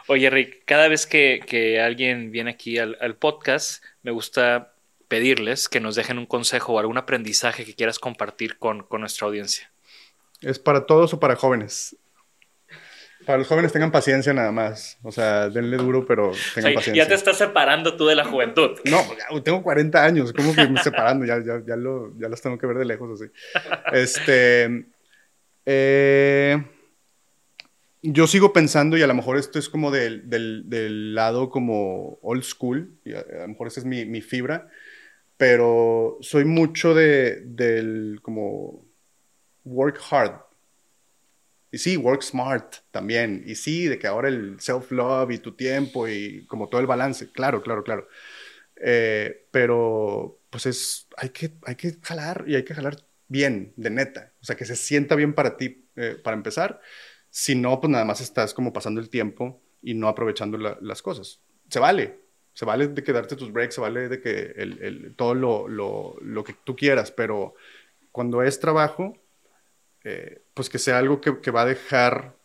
[0.09, 4.73] Oye, Rick, cada vez que, que alguien viene aquí al, al, podcast, me gusta
[5.07, 9.27] pedirles que nos dejen un consejo o algún aprendizaje que quieras compartir con, con nuestra
[9.29, 9.71] audiencia.
[10.41, 11.97] ¿Es para todos o para jóvenes?
[13.29, 14.97] Para los jóvenes tengan paciencia nada más.
[15.03, 17.05] O sea, denle duro, pero tengan paciencia.
[17.05, 18.71] Ya te estás separando tú de la juventud.
[18.87, 20.33] No, tengo 40 años.
[20.33, 21.27] ¿Cómo que me separando?
[21.27, 23.31] Ya, ya, ya, lo, ya los tengo que ver de lejos así.
[23.93, 24.87] Este.
[25.67, 26.65] Eh,
[28.01, 32.19] yo sigo pensando, y a lo mejor esto es como del, del, del lado como
[32.23, 34.71] old school, y a, a, lo mejor esa es mi, mi fibra,
[35.37, 38.87] pero soy mucho de, del como
[39.67, 40.48] work hard.
[41.71, 43.43] Y sí, work smart también.
[43.47, 47.31] Y sí, de que ahora el self-love y tu tiempo y como todo el balance.
[47.33, 48.09] Claro, claro, claro.
[48.77, 52.97] Eh, pero pues es, hay que, hay que jalar y hay que jalar
[53.29, 54.33] bien, de neta.
[54.41, 56.81] O sea, que se sienta bien para ti, eh, para empezar.
[57.31, 61.03] Si no, pues nada más estás como pasando el tiempo y no aprovechando la, las
[61.03, 61.43] cosas.
[61.71, 62.21] Se vale.
[62.55, 65.69] Se vale de que darte tus breaks, se vale de que el, el, todo lo,
[65.69, 67.55] lo, lo que tú quieras, pero
[68.11, 69.17] cuando es trabajo,
[70.05, 72.37] eh, pues que sea algo que, que, va a dejar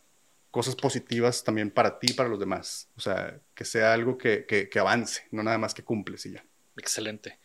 [0.52, 2.90] cosas positivas también para ti y para los demás.
[2.96, 6.34] O sea, que sea algo que, que, que avance, no nada más que cumples y
[6.34, 6.46] ya.
[6.78, 7.40] Excelente.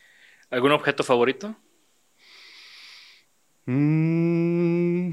[0.51, 1.57] ¿Algún objeto favorito?
[3.67, 5.11] Mm,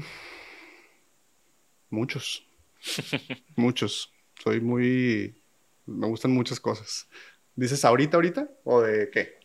[1.90, 2.46] muchos.
[3.56, 4.12] muchos.
[4.42, 5.42] Soy muy...
[5.84, 7.08] Me gustan muchas cosas.
[7.54, 8.50] ¿Dices ahorita, ahorita?
[8.64, 9.38] ¿O de qué?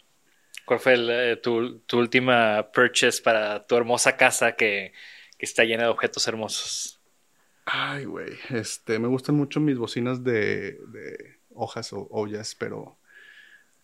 [0.66, 4.94] ¿Cuál fue el, eh, tu, tu, última purchase para tu hermosa casa que,
[5.42, 7.02] que está llena de objetos hermosos.
[7.66, 8.38] Ay, güey.
[8.52, 13.00] Este, me gustan mucho mis bocinas de, de hojas o ollas, pero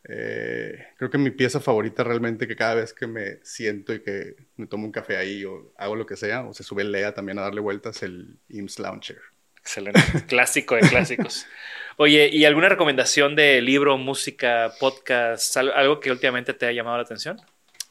[0.07, 4.35] eh, creo que mi pieza favorita realmente que cada vez que me siento y que
[4.55, 7.39] me tomo un café ahí o hago lo que sea, o se sube Lea también
[7.39, 9.19] a darle vueltas, el IMSS Launcher.
[9.57, 9.99] Excelente.
[10.27, 11.47] Clásico de clásicos.
[11.95, 17.03] Oye, ¿y alguna recomendación de libro, música, podcast, algo que últimamente te ha llamado la
[17.03, 17.41] atención?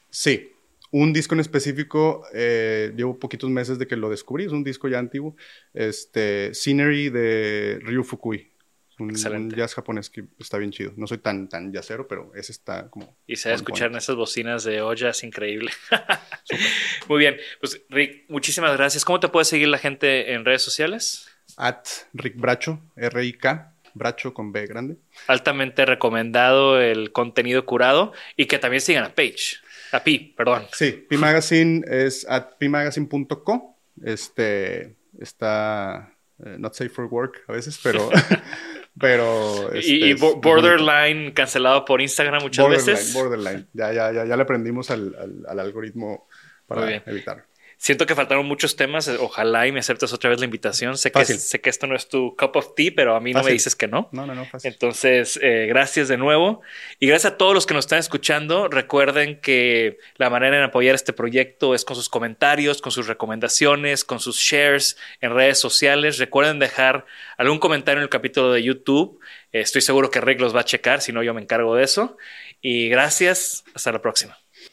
[0.09, 0.53] Sí,
[0.91, 4.89] un disco en específico, eh, llevo poquitos meses de que lo descubrí, es un disco
[4.89, 5.37] ya antiguo,
[5.75, 8.53] este, Scenery de Ryu Fukui.
[8.99, 10.95] Un, un, jazz japonés que está bien chido.
[10.97, 13.15] No soy tan, tan jazzero, pero ese está como...
[13.27, 15.71] Y se va a escuchar en esas bocinas de olla, es increíble.
[17.09, 17.37] Muy bien.
[17.61, 19.05] Pues Rick, muchísimas gracias.
[19.05, 21.29] ¿Cómo te puede seguir la gente en redes sociales?
[21.59, 21.85] At
[22.15, 24.97] Rick Bracho, R-I-K, Bracho con B grande.
[25.27, 29.59] Altamente recomendado el contenido curado y que también sigan a Page.
[29.97, 30.67] A Pi, perdón.
[30.73, 33.79] Sí, Pi Magazine es at pimagazine.co.
[34.05, 38.11] Este está uh, not safe for work a veces, pero.
[39.01, 43.15] pero este, y, y borderline cancelado por Instagram muchas borderline, veces.
[43.15, 43.67] Borderline.
[43.73, 46.29] Ya, ya, ya, ya le aprendimos al, al, al algoritmo
[46.67, 47.47] para evitar.
[47.79, 49.07] Siento que faltaron muchos temas.
[49.09, 50.97] Ojalá y me aceptes otra vez la invitación.
[50.97, 53.45] Sé que, sé que esto no es tu cup of tea, pero a mí fácil.
[53.45, 54.09] no me dices que no.
[54.13, 54.73] No, no, no, fácil.
[54.73, 56.63] Entonces, eh, gracias de nuevo.
[56.99, 58.69] Y gracias a todos los que nos están escuchando.
[58.69, 64.05] Recuerden que la manera en apoyar este proyecto es con sus comentarios, con sus recomendaciones,
[64.05, 66.17] con sus shares en redes sociales.
[66.19, 67.05] Recuerden dejar
[67.37, 69.21] algún comentario en el capítulo de YouTube.
[69.53, 71.85] Eh, estoy seguro que Rick los va a checar, si no, yo me encargo de
[71.85, 72.17] eso.
[72.63, 73.65] Y gracias.
[73.75, 74.39] Hasta la próxima.